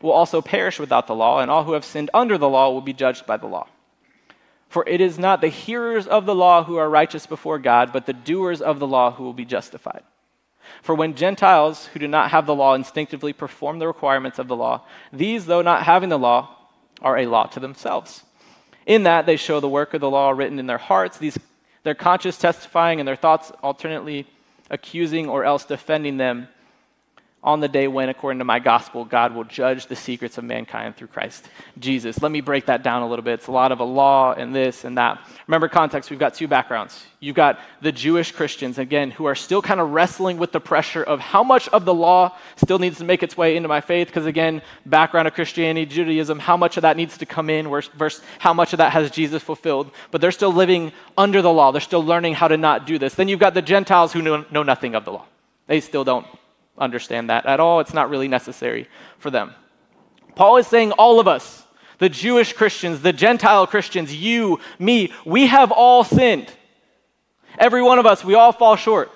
will 0.00 0.12
also 0.12 0.40
perish 0.40 0.78
without 0.78 1.08
the 1.08 1.14
law, 1.14 1.40
and 1.40 1.50
all 1.50 1.64
who 1.64 1.72
have 1.72 1.84
sinned 1.84 2.08
under 2.14 2.38
the 2.38 2.48
law 2.48 2.70
will 2.70 2.80
be 2.80 2.92
judged 2.92 3.26
by 3.26 3.36
the 3.36 3.48
law. 3.48 3.66
For 4.68 4.88
it 4.88 5.00
is 5.00 5.18
not 5.18 5.40
the 5.40 5.48
hearers 5.48 6.06
of 6.06 6.24
the 6.24 6.36
law 6.36 6.62
who 6.62 6.76
are 6.76 6.88
righteous 6.88 7.26
before 7.26 7.58
God, 7.58 7.92
but 7.92 8.06
the 8.06 8.12
doers 8.12 8.62
of 8.62 8.78
the 8.78 8.86
law 8.86 9.10
who 9.10 9.24
will 9.24 9.32
be 9.32 9.44
justified. 9.44 10.04
For 10.82 10.94
when 10.94 11.16
Gentiles 11.16 11.86
who 11.86 11.98
do 11.98 12.06
not 12.06 12.30
have 12.30 12.46
the 12.46 12.54
law 12.54 12.74
instinctively 12.74 13.32
perform 13.32 13.80
the 13.80 13.88
requirements 13.88 14.38
of 14.38 14.46
the 14.46 14.54
law, 14.54 14.84
these, 15.12 15.46
though 15.46 15.62
not 15.62 15.82
having 15.82 16.10
the 16.10 16.16
law, 16.16 16.56
are 17.02 17.18
a 17.18 17.26
law 17.26 17.46
to 17.46 17.58
themselves. 17.58 18.22
In 18.86 19.02
that 19.02 19.26
they 19.26 19.36
show 19.36 19.58
the 19.58 19.68
work 19.68 19.94
of 19.94 20.00
the 20.00 20.08
law 20.08 20.30
written 20.30 20.60
in 20.60 20.68
their 20.68 20.78
hearts, 20.78 21.18
these, 21.18 21.36
their 21.82 21.96
conscience 21.96 22.38
testifying 22.38 23.00
and 23.00 23.08
their 23.08 23.16
thoughts 23.16 23.50
alternately 23.64 24.28
accusing 24.70 25.28
or 25.28 25.44
else 25.44 25.64
defending 25.64 26.16
them 26.16 26.48
on 27.42 27.60
the 27.60 27.68
day 27.68 27.86
when, 27.86 28.08
according 28.08 28.40
to 28.40 28.44
my 28.44 28.58
gospel, 28.58 29.04
God 29.04 29.32
will 29.32 29.44
judge 29.44 29.86
the 29.86 29.94
secrets 29.94 30.36
of 30.36 30.42
mankind 30.42 30.96
through 30.96 31.06
Christ 31.06 31.48
Jesus. 31.78 32.20
Let 32.20 32.32
me 32.32 32.40
break 32.40 32.66
that 32.66 32.82
down 32.82 33.02
a 33.02 33.08
little 33.08 33.24
bit. 33.24 33.34
It's 33.34 33.46
a 33.46 33.52
lot 33.52 33.70
of 33.70 33.78
a 33.78 33.84
law 33.84 34.32
and 34.32 34.52
this 34.52 34.84
and 34.84 34.98
that. 34.98 35.20
Remember 35.46 35.68
context, 35.68 36.10
we've 36.10 36.18
got 36.18 36.34
two 36.34 36.48
backgrounds. 36.48 37.04
You've 37.20 37.36
got 37.36 37.60
the 37.80 37.92
Jewish 37.92 38.32
Christians, 38.32 38.78
again, 38.78 39.12
who 39.12 39.26
are 39.26 39.36
still 39.36 39.62
kind 39.62 39.80
of 39.80 39.90
wrestling 39.90 40.38
with 40.38 40.50
the 40.50 40.60
pressure 40.60 41.04
of 41.04 41.20
how 41.20 41.44
much 41.44 41.68
of 41.68 41.84
the 41.84 41.94
law 41.94 42.36
still 42.56 42.80
needs 42.80 42.98
to 42.98 43.04
make 43.04 43.22
its 43.22 43.36
way 43.36 43.56
into 43.56 43.68
my 43.68 43.80
faith, 43.80 44.08
because 44.08 44.26
again, 44.26 44.60
background 44.84 45.28
of 45.28 45.34
Christianity, 45.34 45.86
Judaism, 45.86 46.40
how 46.40 46.56
much 46.56 46.76
of 46.76 46.82
that 46.82 46.96
needs 46.96 47.16
to 47.18 47.26
come 47.26 47.48
in 47.48 47.68
versus 47.68 48.22
how 48.40 48.54
much 48.54 48.72
of 48.72 48.78
that 48.78 48.92
has 48.92 49.10
Jesus 49.12 49.42
fulfilled. 49.42 49.92
But 50.10 50.20
they're 50.20 50.32
still 50.32 50.52
living 50.52 50.90
under 51.16 51.42
the 51.42 51.52
law. 51.52 51.70
They're 51.70 51.80
still 51.80 52.04
learning 52.04 52.34
how 52.34 52.48
to 52.48 52.56
not 52.56 52.86
do 52.86 52.98
this. 52.98 53.14
Then 53.14 53.28
you've 53.28 53.40
got 53.40 53.54
the 53.54 53.62
Gentiles 53.62 54.12
who 54.12 54.20
know, 54.20 54.44
know 54.50 54.64
nothing 54.64 54.96
of 54.96 55.04
the 55.04 55.12
law. 55.12 55.26
They 55.68 55.80
still 55.80 56.02
don't 56.02 56.26
understand 56.78 57.30
that 57.30 57.46
at 57.46 57.60
all. 57.60 57.80
It's 57.80 57.94
not 57.94 58.10
really 58.10 58.28
necessary 58.28 58.88
for 59.18 59.30
them. 59.30 59.54
Paul 60.34 60.58
is 60.58 60.66
saying 60.66 60.92
all 60.92 61.18
of 61.18 61.28
us, 61.28 61.64
the 61.98 62.08
Jewish 62.08 62.52
Christians, 62.52 63.00
the 63.00 63.12
Gentile 63.12 63.66
Christians, 63.66 64.14
you, 64.14 64.60
me, 64.78 65.12
we 65.24 65.46
have 65.46 65.72
all 65.72 66.04
sinned. 66.04 66.52
Every 67.58 67.82
one 67.82 67.98
of 67.98 68.04
us, 68.04 68.22
we 68.22 68.34
all 68.34 68.52
fall 68.52 68.76
short. 68.76 69.10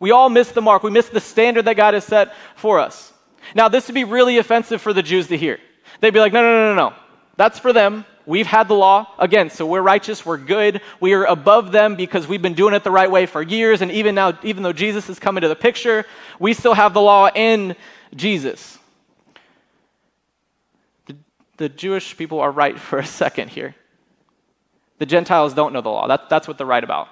We 0.00 0.10
all 0.10 0.30
miss 0.30 0.50
the 0.50 0.62
mark. 0.62 0.82
We 0.82 0.90
miss 0.90 1.08
the 1.08 1.20
standard 1.20 1.66
that 1.66 1.76
God 1.76 1.94
has 1.94 2.04
set 2.04 2.34
for 2.54 2.80
us. 2.80 3.12
Now, 3.54 3.68
this 3.68 3.86
would 3.86 3.94
be 3.94 4.04
really 4.04 4.38
offensive 4.38 4.80
for 4.80 4.92
the 4.92 5.02
Jews 5.02 5.28
to 5.28 5.36
hear. 5.36 5.58
They'd 6.00 6.12
be 6.12 6.20
like, 6.20 6.32
no, 6.32 6.42
no, 6.42 6.52
no, 6.52 6.74
no, 6.74 6.88
no. 6.90 6.96
That's 7.36 7.58
for 7.58 7.72
them. 7.72 8.04
We've 8.26 8.46
had 8.46 8.66
the 8.66 8.74
law. 8.74 9.06
Again, 9.18 9.50
so 9.50 9.64
we're 9.64 9.82
righteous, 9.82 10.26
we're 10.26 10.36
good, 10.36 10.80
we 10.98 11.12
are 11.12 11.24
above 11.24 11.70
them 11.70 11.94
because 11.94 12.26
we've 12.26 12.42
been 12.42 12.54
doing 12.54 12.74
it 12.74 12.82
the 12.82 12.90
right 12.90 13.10
way 13.10 13.24
for 13.26 13.40
years. 13.40 13.82
And 13.82 13.92
even 13.92 14.16
now, 14.16 14.36
even 14.42 14.64
though 14.64 14.72
Jesus 14.72 15.06
has 15.06 15.20
come 15.20 15.36
into 15.36 15.48
the 15.48 15.54
picture, 15.54 16.04
we 16.38 16.54
still 16.54 16.74
have 16.74 16.94
the 16.94 17.00
law 17.00 17.28
in 17.34 17.76
Jesus. 18.14 18.78
The, 21.06 21.16
the 21.56 21.68
Jewish 21.68 22.16
people 22.16 22.40
are 22.40 22.50
right 22.50 22.78
for 22.88 22.98
a 22.98 23.06
second 23.06 23.50
here. 23.50 23.74
The 24.98 25.06
Gentiles 25.06 25.54
don't 25.54 25.72
know 25.72 25.82
the 25.82 25.90
law. 25.90 26.08
That, 26.08 26.28
that's 26.28 26.48
what 26.48 26.58
they're 26.58 26.66
right 26.66 26.84
about. 26.84 27.08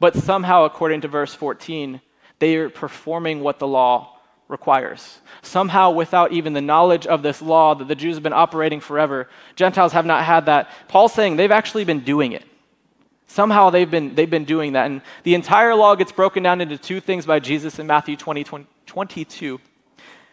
But 0.00 0.14
somehow, 0.16 0.64
according 0.64 1.02
to 1.02 1.08
verse 1.08 1.34
14, 1.34 2.00
they 2.38 2.56
are 2.56 2.70
performing 2.70 3.40
what 3.40 3.58
the 3.58 3.66
law 3.66 4.18
requires. 4.48 5.18
Somehow, 5.42 5.90
without 5.90 6.32
even 6.32 6.52
the 6.52 6.60
knowledge 6.60 7.06
of 7.06 7.22
this 7.22 7.42
law 7.42 7.74
that 7.74 7.88
the 7.88 7.94
Jews 7.94 8.16
have 8.16 8.22
been 8.22 8.32
operating 8.32 8.80
forever, 8.80 9.28
Gentiles 9.54 9.92
have 9.92 10.06
not 10.06 10.24
had 10.24 10.46
that. 10.46 10.70
Paul's 10.88 11.12
saying 11.12 11.36
they've 11.36 11.50
actually 11.50 11.84
been 11.84 12.00
doing 12.00 12.32
it. 12.32 12.44
Somehow 13.26 13.70
they've 13.70 13.90
been, 13.90 14.14
they've 14.14 14.30
been 14.30 14.44
doing 14.44 14.72
that. 14.74 14.86
And 14.86 15.02
the 15.24 15.34
entire 15.34 15.74
law 15.74 15.94
gets 15.94 16.12
broken 16.12 16.42
down 16.42 16.60
into 16.60 16.78
two 16.78 17.00
things 17.00 17.26
by 17.26 17.40
Jesus 17.40 17.78
in 17.78 17.86
Matthew 17.86 18.16
20, 18.16 18.44
20 18.44 18.66
22 18.86 19.60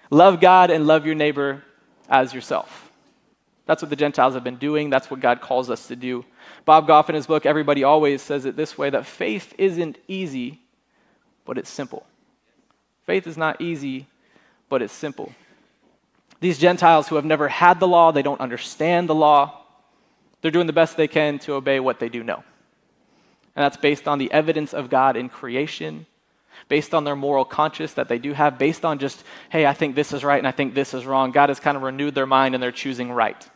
love 0.10 0.39
God 0.39 0.69
and 0.69 0.88
love 0.88 1.06
your 1.06 1.15
neighbor 1.15 1.63
as 2.08 2.34
yourself. 2.34 2.91
That's 3.65 3.82
what 3.82 3.89
the 3.89 3.95
Gentiles 3.95 4.36
have 4.36 4.43
been 4.43 4.58
doing. 4.58 4.89
That's 4.89 5.10
what 5.10 5.19
God 5.19 5.41
calls 5.41 5.69
us 5.69 5.88
to 5.88 5.95
do. 5.95 6.23
Bob 6.65 6.86
Goff, 6.86 7.10
in 7.10 7.15
his 7.15 7.27
book, 7.27 7.45
Everybody 7.45 7.84
Always, 7.84 8.21
says 8.21 8.45
it 8.45 8.56
this 8.56 8.77
way 8.77 8.89
that 8.89 9.06
faith 9.06 9.53
isn't 9.58 9.97
easy, 10.08 10.62
but 11.45 11.58
it's 11.58 11.69
simple. 11.69 12.06
Faith 13.06 13.25
is 13.25 13.38
not 13.38 13.60
easy, 13.62 14.08
but 14.69 14.82
it's 14.82 14.93
simple. 14.93 15.34
These 16.39 16.60
Gentiles 16.60 17.08
who 17.08 17.15
have 17.15 17.25
never 17.25 17.47
had 17.47 17.79
the 17.79 17.88
law, 17.88 18.12
they 18.12 18.21
don't 18.21 18.41
understand 18.41 19.10
the 19.10 19.15
law, 19.15 19.62
they're 20.41 20.51
doing 20.51 20.67
the 20.67 20.73
best 20.73 20.97
they 20.97 21.08
can 21.08 21.39
to 21.39 21.53
obey 21.53 21.79
what 21.79 21.99
they 21.99 22.10
do 22.10 22.21
know. 22.23 22.43
And 23.55 23.63
that's 23.63 23.77
based 23.77 24.07
on 24.07 24.17
the 24.17 24.31
evidence 24.31 24.73
of 24.73 24.89
God 24.89 25.15
in 25.15 25.29
creation, 25.29 26.05
based 26.69 26.93
on 26.93 27.03
their 27.03 27.15
moral 27.15 27.45
conscience 27.45 27.93
that 27.93 28.07
they 28.07 28.17
do 28.17 28.33
have, 28.33 28.57
based 28.57 28.83
on 28.83 28.99
just, 28.99 29.23
hey, 29.49 29.65
I 29.65 29.73
think 29.73 29.95
this 29.95 30.11
is 30.11 30.23
right 30.23 30.39
and 30.39 30.47
I 30.47 30.51
think 30.51 30.73
this 30.73 30.93
is 30.93 31.05
wrong. 31.05 31.31
God 31.31 31.49
has 31.49 31.59
kind 31.59 31.77
of 31.77 31.83
renewed 31.83 32.15
their 32.15 32.25
mind 32.25 32.55
and 32.55 32.63
they're 32.63 32.71
choosing 32.71 33.11
right. 33.11 33.49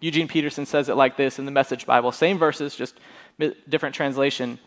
Eugene 0.00 0.28
Peterson 0.28 0.66
says 0.66 0.88
it 0.88 0.94
like 0.94 1.16
this 1.16 1.38
in 1.38 1.44
the 1.44 1.50
Message 1.50 1.86
Bible, 1.86 2.12
same 2.12 2.38
verses, 2.38 2.74
just 2.74 2.98
different 3.68 3.94
translation. 3.94 4.58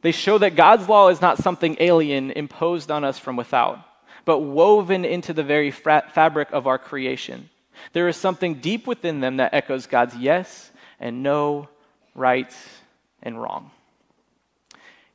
They 0.00 0.12
show 0.12 0.38
that 0.38 0.54
God's 0.54 0.88
law 0.88 1.08
is 1.08 1.20
not 1.20 1.38
something 1.38 1.76
alien 1.80 2.30
imposed 2.30 2.90
on 2.90 3.04
us 3.04 3.18
from 3.18 3.36
without, 3.36 3.80
but 4.24 4.40
woven 4.40 5.04
into 5.04 5.32
the 5.32 5.42
very 5.42 5.70
fabric 5.70 6.48
of 6.52 6.66
our 6.66 6.78
creation. 6.78 7.50
There 7.92 8.08
is 8.08 8.16
something 8.16 8.56
deep 8.56 8.86
within 8.86 9.20
them 9.20 9.38
that 9.38 9.54
echoes 9.54 9.86
God's 9.86 10.16
yes 10.16 10.70
and 11.00 11.22
no, 11.22 11.68
right 12.14 12.54
and 13.22 13.40
wrong. 13.40 13.70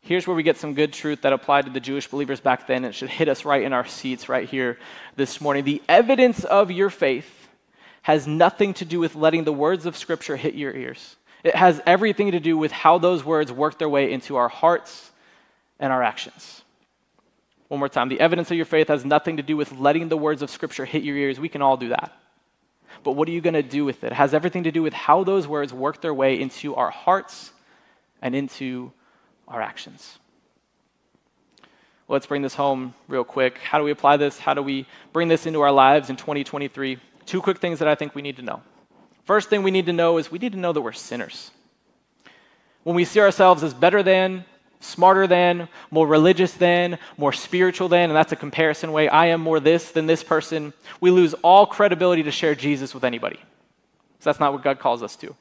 Here's 0.01 0.27
where 0.27 0.35
we 0.35 0.43
get 0.43 0.57
some 0.57 0.73
good 0.73 0.91
truth 0.91 1.21
that 1.21 1.31
applied 1.31 1.65
to 1.65 1.71
the 1.71 1.79
Jewish 1.79 2.07
believers 2.07 2.41
back 2.41 2.67
then. 2.67 2.83
It 2.83 2.93
should 2.93 3.09
hit 3.09 3.29
us 3.29 3.45
right 3.45 3.63
in 3.63 3.71
our 3.71 3.85
seats 3.85 4.27
right 4.27 4.47
here 4.47 4.77
this 5.15 5.39
morning. 5.39 5.63
The 5.63 5.81
evidence 5.87 6.43
of 6.43 6.71
your 6.71 6.89
faith 6.89 7.47
has 8.01 8.27
nothing 8.27 8.73
to 8.75 8.85
do 8.85 8.99
with 8.99 9.15
letting 9.15 9.45
the 9.45 9.53
words 9.53 9.85
of 9.85 9.95
Scripture 9.95 10.35
hit 10.35 10.55
your 10.55 10.73
ears. 10.73 11.15
It 11.41 11.55
has 11.55 11.81
everything 11.85 12.31
to 12.31 12.41
do 12.41 12.57
with 12.57 12.73
how 12.73 12.97
those 12.97 13.23
words 13.23 13.49
work 13.49 13.79
their 13.79 13.87
way 13.87 14.11
into 14.11 14.35
our 14.35 14.49
hearts 14.49 15.09
and 15.79 15.93
our 15.93 16.03
actions. 16.03 16.63
One 17.69 17.79
more 17.79 17.87
time. 17.87 18.09
The 18.09 18.19
evidence 18.19 18.51
of 18.51 18.57
your 18.57 18.65
faith 18.65 18.89
has 18.89 19.05
nothing 19.05 19.37
to 19.37 19.43
do 19.43 19.55
with 19.55 19.71
letting 19.71 20.09
the 20.09 20.17
words 20.17 20.41
of 20.41 20.49
Scripture 20.49 20.83
hit 20.83 21.03
your 21.03 21.15
ears. 21.15 21.39
We 21.39 21.47
can 21.47 21.61
all 21.61 21.77
do 21.77 21.89
that. 21.89 22.11
But 23.05 23.13
what 23.13 23.29
are 23.29 23.31
you 23.31 23.39
going 23.39 23.53
to 23.53 23.63
do 23.63 23.85
with 23.85 24.03
it? 24.03 24.07
It 24.07 24.13
has 24.15 24.33
everything 24.33 24.63
to 24.65 24.71
do 24.71 24.83
with 24.83 24.93
how 24.93 25.23
those 25.23 25.47
words 25.47 25.73
work 25.73 26.01
their 26.01 26.13
way 26.13 26.41
into 26.41 26.75
our 26.75 26.89
hearts 26.89 27.52
and 28.23 28.33
into 28.33 28.91
our 29.47 29.61
actions. 29.61 30.17
Let's 32.07 32.25
bring 32.25 32.41
this 32.41 32.55
home 32.55 32.95
real 33.07 33.23
quick. 33.23 33.59
How 33.59 33.77
do 33.77 33.83
we 33.83 33.91
apply 33.91 34.17
this? 34.17 34.39
How 34.39 34.53
do 34.53 34.63
we 34.63 34.87
bring 35.11 35.27
this 35.27 35.45
into 35.45 35.61
our 35.61 35.71
lives 35.71 36.09
in 36.09 36.15
2023? 36.15 36.97
Two 37.25 37.41
quick 37.41 37.59
things 37.59 37.79
that 37.79 37.87
I 37.87 37.95
think 37.95 38.15
we 38.15 38.21
need 38.21 38.37
to 38.37 38.41
know. 38.41 38.61
First 39.25 39.49
thing 39.49 39.61
we 39.61 39.71
need 39.71 39.85
to 39.85 39.93
know 39.93 40.17
is 40.17 40.31
we 40.31 40.39
need 40.39 40.53
to 40.53 40.57
know 40.57 40.73
that 40.73 40.81
we're 40.81 40.93
sinners. 40.93 41.51
When 42.83 42.95
we 42.95 43.05
see 43.05 43.19
ourselves 43.19 43.61
as 43.61 43.73
better 43.73 44.01
than, 44.01 44.45
smarter 44.79 45.27
than, 45.27 45.67
more 45.91 46.07
religious 46.07 46.53
than, 46.53 46.99
more 47.17 47.33
spiritual 47.33 47.89
than, 47.89 48.09
and 48.09 48.15
that's 48.15 48.31
a 48.31 48.37
comparison 48.37 48.91
way, 48.91 49.09
I 49.09 49.27
am 49.27 49.41
more 49.41 49.59
this 49.59 49.91
than 49.91 50.05
this 50.05 50.23
person, 50.23 50.73
we 51.01 51.11
lose 51.11 51.33
all 51.35 51.65
credibility 51.65 52.23
to 52.23 52.31
share 52.31 52.55
Jesus 52.55 52.93
with 52.93 53.03
anybody. 53.03 53.37
So 54.19 54.29
that's 54.29 54.39
not 54.39 54.53
what 54.53 54.63
God 54.63 54.79
calls 54.79 55.03
us 55.03 55.15
to. 55.17 55.35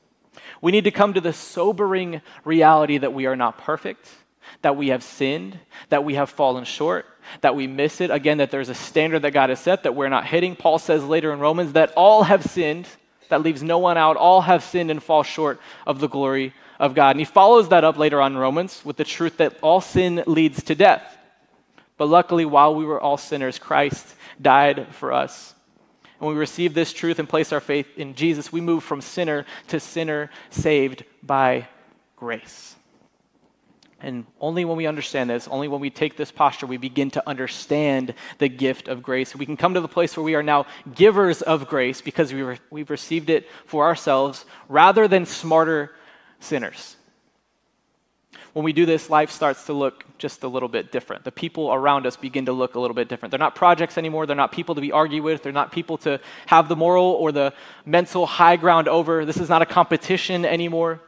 We 0.60 0.72
need 0.72 0.84
to 0.84 0.90
come 0.90 1.14
to 1.14 1.20
the 1.20 1.32
sobering 1.32 2.22
reality 2.44 2.98
that 2.98 3.12
we 3.12 3.26
are 3.26 3.36
not 3.36 3.58
perfect, 3.58 4.08
that 4.62 4.76
we 4.76 4.88
have 4.88 5.02
sinned, 5.02 5.58
that 5.88 6.04
we 6.04 6.14
have 6.14 6.30
fallen 6.30 6.64
short, 6.64 7.06
that 7.40 7.54
we 7.54 7.66
miss 7.66 8.00
it. 8.00 8.10
Again, 8.10 8.38
that 8.38 8.50
there's 8.50 8.68
a 8.68 8.74
standard 8.74 9.22
that 9.22 9.30
God 9.32 9.50
has 9.50 9.60
set 9.60 9.82
that 9.84 9.94
we're 9.94 10.08
not 10.08 10.26
hitting. 10.26 10.56
Paul 10.56 10.78
says 10.78 11.04
later 11.04 11.32
in 11.32 11.40
Romans 11.40 11.72
that 11.72 11.92
all 11.96 12.24
have 12.24 12.44
sinned 12.44 12.88
that 13.32 13.42
leaves 13.42 13.62
no 13.62 13.78
one 13.78 13.96
out. 13.96 14.18
All 14.18 14.42
have 14.42 14.62
sinned 14.62 14.90
and 14.90 15.02
fall 15.02 15.22
short 15.22 15.58
of 15.86 16.00
the 16.00 16.08
glory 16.08 16.52
of 16.78 16.94
God. 16.94 17.12
And 17.12 17.20
he 17.20 17.24
follows 17.24 17.70
that 17.70 17.82
up 17.82 17.96
later 17.96 18.20
on 18.20 18.32
in 18.32 18.38
Romans 18.38 18.84
with 18.84 18.98
the 18.98 19.04
truth 19.04 19.38
that 19.38 19.58
all 19.62 19.80
sin 19.80 20.22
leads 20.26 20.62
to 20.64 20.74
death. 20.74 21.16
But 21.96 22.08
luckily, 22.08 22.44
while 22.44 22.74
we 22.74 22.84
were 22.84 23.00
all 23.00 23.16
sinners, 23.16 23.58
Christ 23.58 24.14
died 24.40 24.88
for 24.90 25.14
us. 25.14 25.54
And 26.22 26.28
when 26.28 26.36
we 26.36 26.40
receive 26.40 26.72
this 26.72 26.92
truth 26.92 27.18
and 27.18 27.28
place 27.28 27.52
our 27.52 27.58
faith 27.58 27.98
in 27.98 28.14
Jesus, 28.14 28.52
we 28.52 28.60
move 28.60 28.84
from 28.84 29.00
sinner 29.00 29.44
to 29.66 29.80
sinner 29.80 30.30
saved 30.50 31.02
by 31.20 31.66
grace. 32.14 32.76
And 34.00 34.24
only 34.40 34.64
when 34.64 34.76
we 34.76 34.86
understand 34.86 35.30
this, 35.30 35.48
only 35.48 35.66
when 35.66 35.80
we 35.80 35.90
take 35.90 36.16
this 36.16 36.30
posture, 36.30 36.68
we 36.68 36.76
begin 36.76 37.10
to 37.10 37.28
understand 37.28 38.14
the 38.38 38.48
gift 38.48 38.86
of 38.86 39.02
grace. 39.02 39.34
We 39.34 39.46
can 39.46 39.56
come 39.56 39.74
to 39.74 39.80
the 39.80 39.88
place 39.88 40.16
where 40.16 40.22
we 40.22 40.36
are 40.36 40.44
now 40.44 40.66
givers 40.94 41.42
of 41.42 41.66
grace 41.66 42.00
because 42.00 42.32
we 42.32 42.42
re- 42.42 42.60
we've 42.70 42.90
received 42.90 43.28
it 43.28 43.48
for 43.66 43.84
ourselves 43.84 44.44
rather 44.68 45.08
than 45.08 45.26
smarter 45.26 45.90
sinners. 46.38 46.94
When 48.52 48.64
we 48.64 48.72
do 48.72 48.84
this, 48.84 49.08
life 49.08 49.30
starts 49.30 49.64
to 49.66 49.72
look 49.72 50.04
just 50.18 50.42
a 50.42 50.48
little 50.48 50.68
bit 50.68 50.92
different. 50.92 51.24
The 51.24 51.32
people 51.32 51.72
around 51.72 52.06
us 52.06 52.16
begin 52.16 52.46
to 52.46 52.52
look 52.52 52.74
a 52.74 52.80
little 52.80 52.94
bit 52.94 53.08
different. 53.08 53.30
They're 53.30 53.38
not 53.38 53.54
projects 53.54 53.96
anymore. 53.96 54.26
They're 54.26 54.36
not 54.36 54.52
people 54.52 54.74
to 54.74 54.80
be 54.80 54.92
argued 54.92 55.24
with. 55.24 55.42
They're 55.42 55.52
not 55.52 55.72
people 55.72 55.96
to 55.98 56.20
have 56.46 56.68
the 56.68 56.76
moral 56.76 57.04
or 57.04 57.32
the 57.32 57.54
mental 57.86 58.26
high 58.26 58.56
ground 58.56 58.88
over. 58.88 59.24
This 59.24 59.38
is 59.38 59.48
not 59.48 59.62
a 59.62 59.66
competition 59.66 60.44
anymore. 60.44 61.00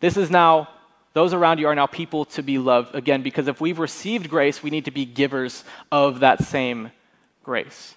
This 0.00 0.16
is 0.16 0.30
now 0.30 0.68
those 1.14 1.34
around 1.34 1.58
you 1.58 1.68
are 1.68 1.74
now 1.74 1.86
people 1.86 2.24
to 2.24 2.42
be 2.42 2.58
loved. 2.58 2.94
Again, 2.94 3.22
because 3.22 3.46
if 3.46 3.60
we've 3.60 3.78
received 3.78 4.30
grace, 4.30 4.62
we 4.62 4.70
need 4.70 4.86
to 4.86 4.90
be 4.90 5.04
givers 5.04 5.64
of 5.90 6.20
that 6.20 6.42
same 6.42 6.90
grace. 7.42 7.94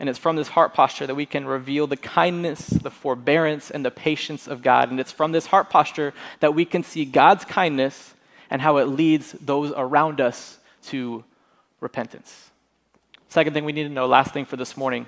And 0.00 0.08
it's 0.08 0.18
from 0.18 0.34
this 0.34 0.48
heart 0.48 0.72
posture 0.72 1.06
that 1.06 1.14
we 1.14 1.26
can 1.26 1.44
reveal 1.44 1.86
the 1.86 1.96
kindness, 1.96 2.66
the 2.66 2.90
forbearance, 2.90 3.70
and 3.70 3.84
the 3.84 3.90
patience 3.90 4.48
of 4.48 4.62
God. 4.62 4.90
And 4.90 4.98
it's 4.98 5.12
from 5.12 5.32
this 5.32 5.44
heart 5.44 5.68
posture 5.68 6.14
that 6.40 6.54
we 6.54 6.64
can 6.64 6.82
see 6.82 7.04
God's 7.04 7.44
kindness 7.44 8.14
and 8.48 8.62
how 8.62 8.78
it 8.78 8.86
leads 8.86 9.32
those 9.32 9.72
around 9.76 10.22
us 10.22 10.58
to 10.84 11.22
repentance. 11.80 12.50
Second 13.28 13.52
thing 13.52 13.66
we 13.66 13.72
need 13.72 13.84
to 13.84 13.90
know, 13.90 14.06
last 14.06 14.32
thing 14.32 14.46
for 14.46 14.56
this 14.56 14.74
morning, 14.74 15.06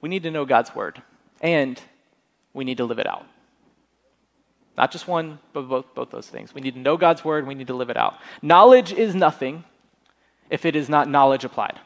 we 0.00 0.08
need 0.08 0.24
to 0.24 0.30
know 0.32 0.44
God's 0.44 0.74
word 0.74 1.00
and 1.40 1.80
we 2.52 2.64
need 2.64 2.78
to 2.78 2.84
live 2.84 2.98
it 2.98 3.06
out. 3.06 3.26
Not 4.76 4.90
just 4.90 5.06
one, 5.06 5.38
but 5.52 5.62
both, 5.62 5.94
both 5.94 6.10
those 6.10 6.28
things. 6.28 6.52
We 6.52 6.60
need 6.60 6.74
to 6.74 6.80
know 6.80 6.96
God's 6.96 7.24
word, 7.24 7.46
we 7.46 7.54
need 7.54 7.68
to 7.68 7.74
live 7.74 7.90
it 7.90 7.96
out. 7.96 8.16
Knowledge 8.42 8.92
is 8.92 9.14
nothing 9.14 9.62
if 10.50 10.64
it 10.64 10.74
is 10.74 10.88
not 10.88 11.08
knowledge 11.08 11.44
applied. 11.44 11.78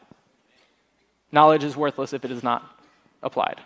Knowledge 1.32 1.64
is 1.64 1.76
worthless 1.76 2.12
if 2.12 2.24
it 2.24 2.30
is 2.30 2.42
not 2.42 2.62
applied. 3.22 3.60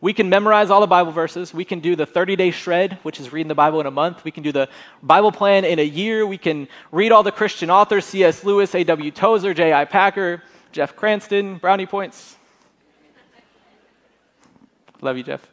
We 0.00 0.12
can 0.12 0.28
memorize 0.28 0.70
all 0.70 0.80
the 0.80 0.86
Bible 0.86 1.12
verses. 1.12 1.52
We 1.52 1.64
can 1.64 1.80
do 1.80 1.96
the 1.96 2.06
30 2.06 2.36
day 2.36 2.50
shred, 2.50 2.98
which 3.02 3.20
is 3.20 3.32
reading 3.32 3.48
the 3.48 3.54
Bible 3.54 3.80
in 3.80 3.86
a 3.86 3.90
month. 3.90 4.24
We 4.24 4.30
can 4.30 4.42
do 4.42 4.52
the 4.52 4.68
Bible 5.02 5.32
plan 5.32 5.64
in 5.64 5.78
a 5.78 5.84
year. 5.84 6.26
We 6.26 6.38
can 6.38 6.68
read 6.92 7.12
all 7.12 7.22
the 7.22 7.32
Christian 7.32 7.70
authors 7.70 8.04
C.S. 8.04 8.44
Lewis, 8.44 8.74
A.W. 8.74 9.10
Tozer, 9.10 9.54
J.I. 9.54 9.84
Packer, 9.86 10.42
Jeff 10.72 10.96
Cranston, 10.96 11.58
Brownie 11.58 11.86
Points. 11.86 12.36
Love 15.00 15.16
you, 15.16 15.22
Jeff. 15.22 15.46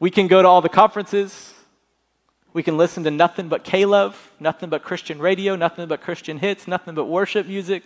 We 0.00 0.10
can 0.10 0.28
go 0.28 0.40
to 0.42 0.48
all 0.48 0.60
the 0.60 0.68
conferences. 0.68 1.54
We 2.52 2.62
can 2.62 2.76
listen 2.76 3.04
to 3.04 3.10
nothing 3.10 3.48
but 3.48 3.64
K 3.64 3.84
Love, 3.84 4.32
nothing 4.40 4.70
but 4.70 4.82
Christian 4.82 5.18
radio, 5.18 5.56
nothing 5.56 5.86
but 5.88 6.00
Christian 6.00 6.38
hits, 6.38 6.66
nothing 6.66 6.94
but 6.94 7.06
worship 7.06 7.46
music. 7.46 7.82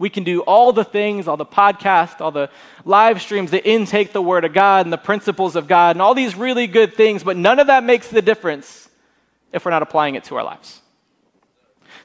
We 0.00 0.08
can 0.08 0.24
do 0.24 0.40
all 0.40 0.72
the 0.72 0.82
things, 0.82 1.28
all 1.28 1.36
the 1.36 1.44
podcasts, 1.44 2.22
all 2.22 2.30
the 2.30 2.48
live 2.86 3.20
streams 3.20 3.50
that 3.50 3.68
intake 3.68 4.14
the 4.14 4.22
Word 4.22 4.46
of 4.46 4.54
God 4.54 4.86
and 4.86 4.92
the 4.92 4.96
principles 4.96 5.56
of 5.56 5.68
God 5.68 5.94
and 5.94 6.00
all 6.00 6.14
these 6.14 6.34
really 6.34 6.66
good 6.66 6.94
things, 6.94 7.22
but 7.22 7.36
none 7.36 7.58
of 7.58 7.66
that 7.66 7.84
makes 7.84 8.08
the 8.08 8.22
difference 8.22 8.88
if 9.52 9.62
we're 9.62 9.70
not 9.70 9.82
applying 9.82 10.14
it 10.14 10.24
to 10.24 10.36
our 10.36 10.42
lives. 10.42 10.80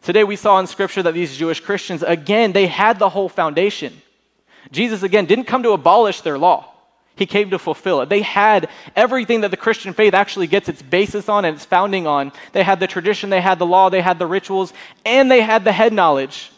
Today 0.02 0.26
we 0.26 0.36
saw 0.36 0.60
in 0.60 0.68
Scripture 0.68 1.04
that 1.04 1.14
these 1.14 1.38
Jewish 1.38 1.62
Christians, 1.62 2.04
again, 2.04 2.52
they 2.52 2.68
had 2.68 3.00
the 3.00 3.08
whole 3.08 3.30
foundation. 3.30 4.02
Jesus, 4.74 5.02
again, 5.02 5.26
didn't 5.26 5.46
come 5.46 5.64
to 5.64 5.72
abolish 5.72 6.20
their 6.20 6.38
law. 6.38 6.70
He 7.16 7.26
came 7.26 7.52
to 7.52 7.58
fulfill 7.58 8.02
it. 8.02 8.10
They 8.10 8.24
had 8.24 8.68
everything 8.98 9.40
that 9.42 9.52
the 9.52 9.58
Christian 9.58 9.94
faith 9.94 10.14
actually 10.14 10.48
gets 10.48 10.68
its 10.68 10.82
basis 10.82 11.30
on 11.30 11.46
and 11.46 11.56
its 11.56 11.64
founding 11.64 12.08
on. 12.08 12.34
They 12.52 12.64
had 12.64 12.82
the 12.82 12.88
tradition, 12.88 13.30
they 13.30 13.40
had 13.40 13.58
the 13.58 13.66
law, 13.66 13.90
they 13.90 14.02
had 14.02 14.20
the 14.20 14.28
rituals, 14.28 14.74
and 15.06 15.32
they 15.32 15.40
had 15.40 15.64
the 15.64 15.72
head 15.72 15.94
knowledge 15.94 16.52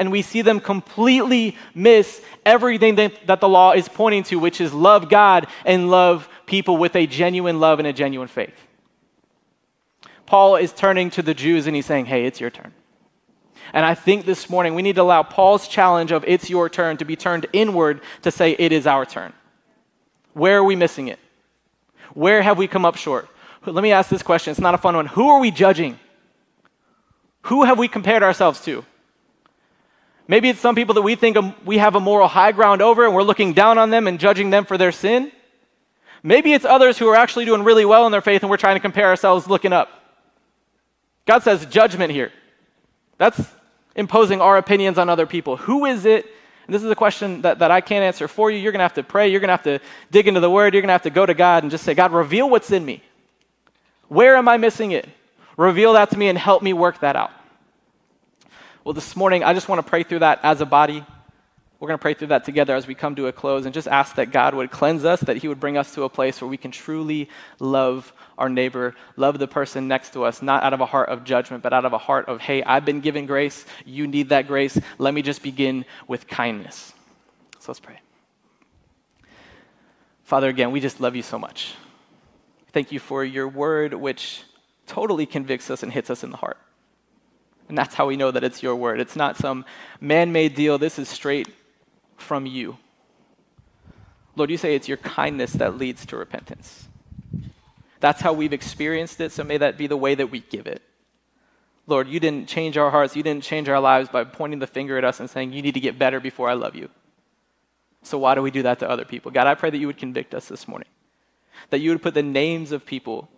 and 0.00 0.10
we 0.10 0.22
see 0.22 0.40
them 0.40 0.60
completely 0.60 1.56
miss 1.74 2.22
everything 2.46 2.94
that, 2.94 3.40
the 3.40 3.48
law 3.48 3.72
is 3.72 3.86
pointing 3.86 4.22
to, 4.24 4.38
which 4.38 4.58
is 4.58 4.72
love 4.72 5.10
God 5.10 5.46
and 5.66 5.90
love 5.90 6.26
people 6.46 6.78
with 6.78 6.96
a 6.96 7.06
genuine 7.06 7.60
love 7.60 7.78
and 7.78 7.86
a 7.86 7.92
genuine 7.92 8.26
faith. 8.26 8.54
Paul 10.24 10.56
is 10.56 10.72
turning 10.72 11.10
to 11.10 11.22
the 11.22 11.34
Jews 11.34 11.66
and 11.66 11.76
he's 11.76 11.84
saying, 11.84 12.06
Hey, 12.06 12.24
it's 12.24 12.40
your 12.40 12.48
turn. 12.48 12.72
And 13.74 13.84
I 13.84 13.94
think 13.94 14.24
this 14.24 14.48
morning 14.48 14.74
we 14.74 14.80
need 14.80 14.94
to 14.96 15.02
allow 15.02 15.22
Paul's 15.22 15.68
challenge 15.68 16.12
of 16.12 16.24
it's 16.26 16.48
your 16.48 16.70
turn 16.70 16.96
to 16.96 17.04
be 17.04 17.14
turned 17.14 17.46
inward 17.52 18.00
to 18.22 18.30
say 18.30 18.56
it 18.58 18.72
is 18.72 18.86
our 18.86 19.04
turn. 19.04 19.34
Where 20.32 20.58
are 20.58 20.64
we 20.64 20.76
missing 20.76 21.08
it? 21.08 21.18
Where 22.14 22.40
have 22.40 22.56
we 22.56 22.66
come 22.66 22.86
up 22.86 22.96
short? 22.96 23.28
Let 23.66 23.82
me 23.82 23.92
ask 23.92 24.08
this 24.08 24.22
question. 24.22 24.50
It's 24.50 24.60
not 24.60 24.74
a 24.74 24.78
fun 24.78 24.96
one. 24.96 25.06
Who 25.06 25.28
are 25.28 25.40
we 25.40 25.50
judging? 25.50 25.98
Who 27.42 27.64
have 27.64 27.78
we 27.78 27.86
compared 27.86 28.22
ourselves 28.22 28.62
to? 28.62 28.84
Maybe 30.30 30.48
it's 30.48 30.60
some 30.60 30.76
people 30.76 30.94
that 30.94 31.02
we 31.02 31.16
think 31.16 31.36
we 31.64 31.78
have 31.78 31.96
a 31.96 32.00
moral 32.00 32.28
high 32.28 32.52
ground 32.52 32.82
over 32.82 33.04
and 33.04 33.12
we're 33.12 33.24
looking 33.24 33.52
down 33.52 33.78
on 33.78 33.90
them 33.90 34.06
and 34.06 34.20
judging 34.20 34.50
them 34.50 34.64
for 34.64 34.78
their 34.78 34.92
sin. 34.92 35.32
Maybe 36.22 36.52
it's 36.52 36.64
others 36.64 36.98
who 36.98 37.08
are 37.08 37.16
actually 37.16 37.46
doing 37.46 37.64
really 37.64 37.84
well 37.84 38.06
in 38.06 38.12
their 38.12 38.20
faith 38.20 38.44
and 38.44 38.48
we're 38.48 38.56
trying 38.56 38.76
to 38.76 38.80
compare 38.80 39.06
ourselves 39.06 39.48
looking 39.48 39.72
up. 39.72 39.88
God 41.26 41.42
says 41.42 41.66
judgment 41.66 42.12
here. 42.12 42.30
That's 43.18 43.42
imposing 43.96 44.40
our 44.40 44.56
opinions 44.56 44.98
on 44.98 45.08
other 45.08 45.26
people. 45.26 45.56
Who 45.56 45.84
is 45.84 46.04
it? 46.04 46.26
And 46.68 46.72
this 46.72 46.84
is 46.84 46.90
a 46.92 46.94
question 46.94 47.42
that, 47.42 47.58
that 47.58 47.72
I 47.72 47.80
can't 47.80 48.04
answer 48.04 48.28
for 48.28 48.52
you. 48.52 48.58
You're 48.58 48.70
going 48.70 48.78
to 48.78 48.84
have 48.84 48.94
to 48.94 49.02
pray. 49.02 49.30
You're 49.30 49.40
going 49.40 49.48
to 49.48 49.54
have 49.54 49.64
to 49.64 49.80
dig 50.12 50.28
into 50.28 50.38
the 50.38 50.48
word. 50.48 50.74
You're 50.74 50.82
going 50.82 50.90
to 50.90 50.92
have 50.92 51.02
to 51.02 51.10
go 51.10 51.26
to 51.26 51.34
God 51.34 51.64
and 51.64 51.72
just 51.72 51.82
say, 51.82 51.94
God, 51.94 52.12
reveal 52.12 52.48
what's 52.48 52.70
in 52.70 52.84
me. 52.84 53.02
Where 54.06 54.36
am 54.36 54.46
I 54.46 54.58
missing 54.58 54.92
it? 54.92 55.08
Reveal 55.56 55.94
that 55.94 56.10
to 56.10 56.16
me 56.16 56.28
and 56.28 56.38
help 56.38 56.62
me 56.62 56.72
work 56.72 57.00
that 57.00 57.16
out. 57.16 57.32
Well, 58.82 58.94
this 58.94 59.14
morning, 59.14 59.44
I 59.44 59.52
just 59.52 59.68
want 59.68 59.84
to 59.84 59.88
pray 59.88 60.04
through 60.04 60.20
that 60.20 60.40
as 60.42 60.62
a 60.62 60.66
body. 60.66 61.04
We're 61.78 61.88
going 61.88 61.98
to 61.98 62.02
pray 62.02 62.14
through 62.14 62.28
that 62.28 62.44
together 62.44 62.74
as 62.74 62.86
we 62.86 62.94
come 62.94 63.14
to 63.16 63.26
a 63.26 63.32
close 63.32 63.66
and 63.66 63.74
just 63.74 63.86
ask 63.86 64.14
that 64.14 64.32
God 64.32 64.54
would 64.54 64.70
cleanse 64.70 65.04
us, 65.04 65.20
that 65.20 65.36
He 65.36 65.48
would 65.48 65.60
bring 65.60 65.76
us 65.76 65.94
to 65.94 66.04
a 66.04 66.08
place 66.08 66.40
where 66.40 66.48
we 66.48 66.56
can 66.56 66.70
truly 66.70 67.28
love 67.58 68.10
our 68.38 68.48
neighbor, 68.48 68.94
love 69.16 69.38
the 69.38 69.46
person 69.46 69.86
next 69.86 70.14
to 70.14 70.24
us, 70.24 70.40
not 70.40 70.62
out 70.62 70.72
of 70.72 70.80
a 70.80 70.86
heart 70.86 71.10
of 71.10 71.24
judgment, 71.24 71.62
but 71.62 71.74
out 71.74 71.84
of 71.84 71.92
a 71.92 71.98
heart 71.98 72.26
of, 72.28 72.40
hey, 72.40 72.62
I've 72.62 72.86
been 72.86 73.00
given 73.00 73.26
grace. 73.26 73.66
You 73.84 74.06
need 74.06 74.30
that 74.30 74.46
grace. 74.46 74.78
Let 74.96 75.12
me 75.12 75.20
just 75.20 75.42
begin 75.42 75.84
with 76.08 76.26
kindness. 76.26 76.94
So 77.58 77.72
let's 77.72 77.80
pray. 77.80 78.00
Father, 80.24 80.48
again, 80.48 80.70
we 80.70 80.80
just 80.80 81.00
love 81.00 81.16
you 81.16 81.22
so 81.22 81.38
much. 81.38 81.74
Thank 82.72 82.92
you 82.92 82.98
for 82.98 83.24
your 83.24 83.48
word, 83.48 83.92
which 83.92 84.42
totally 84.86 85.26
convicts 85.26 85.70
us 85.70 85.82
and 85.82 85.92
hits 85.92 86.08
us 86.08 86.24
in 86.24 86.30
the 86.30 86.38
heart. 86.38 86.56
And 87.70 87.78
that's 87.78 87.94
how 87.94 88.06
we 88.06 88.16
know 88.16 88.32
that 88.32 88.42
it's 88.42 88.64
your 88.64 88.74
word. 88.74 88.98
It's 88.98 89.14
not 89.14 89.36
some 89.36 89.64
man 90.00 90.32
made 90.32 90.56
deal. 90.56 90.76
This 90.76 90.98
is 90.98 91.08
straight 91.08 91.48
from 92.16 92.44
you. 92.44 92.78
Lord, 94.34 94.50
you 94.50 94.56
say 94.56 94.74
it's 94.74 94.88
your 94.88 94.96
kindness 94.96 95.52
that 95.52 95.78
leads 95.78 96.04
to 96.06 96.16
repentance. 96.16 96.88
That's 98.00 98.20
how 98.22 98.32
we've 98.32 98.52
experienced 98.52 99.20
it, 99.20 99.30
so 99.30 99.44
may 99.44 99.56
that 99.58 99.78
be 99.78 99.86
the 99.86 99.96
way 99.96 100.16
that 100.16 100.32
we 100.32 100.40
give 100.40 100.66
it. 100.66 100.82
Lord, 101.86 102.08
you 102.08 102.18
didn't 102.18 102.48
change 102.48 102.76
our 102.76 102.90
hearts, 102.90 103.14
you 103.14 103.22
didn't 103.22 103.44
change 103.44 103.68
our 103.68 103.78
lives 103.78 104.08
by 104.08 104.24
pointing 104.24 104.58
the 104.58 104.66
finger 104.66 104.98
at 104.98 105.04
us 105.04 105.20
and 105.20 105.30
saying, 105.30 105.52
You 105.52 105.62
need 105.62 105.74
to 105.74 105.80
get 105.80 105.96
better 105.96 106.18
before 106.18 106.50
I 106.50 106.54
love 106.54 106.74
you. 106.74 106.88
So 108.02 108.18
why 108.18 108.34
do 108.34 108.42
we 108.42 108.50
do 108.50 108.64
that 108.64 108.80
to 108.80 108.90
other 108.90 109.04
people? 109.04 109.30
God, 109.30 109.46
I 109.46 109.54
pray 109.54 109.70
that 109.70 109.78
you 109.78 109.86
would 109.86 109.98
convict 109.98 110.34
us 110.34 110.48
this 110.48 110.66
morning, 110.66 110.88
that 111.68 111.78
you 111.78 111.90
would 111.90 112.02
put 112.02 112.14
the 112.14 112.22
names 112.24 112.72
of 112.72 112.84
people 112.84 113.28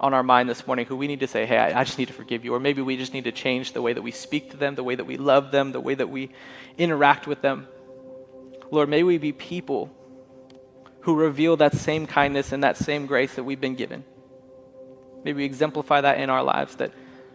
on 0.00 0.14
our 0.14 0.22
mind 0.22 0.48
this 0.48 0.66
morning 0.66 0.86
who 0.86 0.96
we 0.96 1.06
need 1.06 1.20
to 1.20 1.26
say, 1.26 1.44
hey, 1.44 1.58
I, 1.58 1.80
I, 1.80 1.84
just 1.84 1.98
need 1.98 2.08
to 2.08 2.14
forgive 2.14 2.42
you. 2.42 2.54
Or 2.54 2.58
maybe 2.58 2.80
we 2.80 2.96
just 2.96 3.12
need 3.12 3.24
to 3.24 3.32
change 3.32 3.74
the 3.74 3.82
way 3.82 3.92
that 3.92 4.00
we 4.00 4.10
speak 4.10 4.50
to 4.50 4.56
them, 4.56 4.74
the 4.74 4.82
way 4.82 4.94
that 4.94 5.04
we 5.04 5.18
love 5.18 5.50
them, 5.50 5.72
the 5.72 5.80
way 5.80 5.94
that 5.94 6.08
we 6.08 6.30
interact 6.78 7.26
with 7.26 7.42
them. 7.42 7.68
Lord, 8.70 8.88
may 8.88 9.02
we 9.02 9.18
be 9.18 9.32
people 9.32 9.90
who 11.02 11.14
reveal 11.14 11.58
that 11.58 11.74
same 11.74 12.06
kindness 12.06 12.52
and 12.52 12.64
that 12.64 12.78
same 12.78 13.06
grace 13.06 13.34
that 13.34 13.44
we've 13.44 13.60
been 13.60 13.74
given. 13.74 14.04
Maybe 15.22 15.38
we 15.38 15.44
exemplify 15.44 16.00
that 16.00 16.18
in 16.18 16.30
our 16.30 16.42
lives, 16.42 16.76
that 16.76 16.92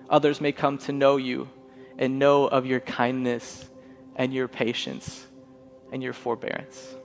others 0.10 0.42
may 0.42 0.52
come 0.52 0.80
to 0.80 0.92
know 0.92 1.18
you 1.18 1.48
and 2.00 2.18
know 2.18 2.48
of 2.48 2.66
your 2.66 2.80
kindness 2.80 3.70
and 4.16 4.34
your 4.34 4.48
patience 4.48 5.26
and 5.92 6.02
your 6.02 6.14
forbearance. 6.14 6.96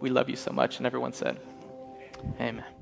We 0.00 0.10
love 0.10 0.28
you 0.28 0.36
so 0.36 0.52
much. 0.52 0.78
And 0.78 0.86
everyone 0.86 1.12
said, 1.12 1.38
Amen. 2.40 2.73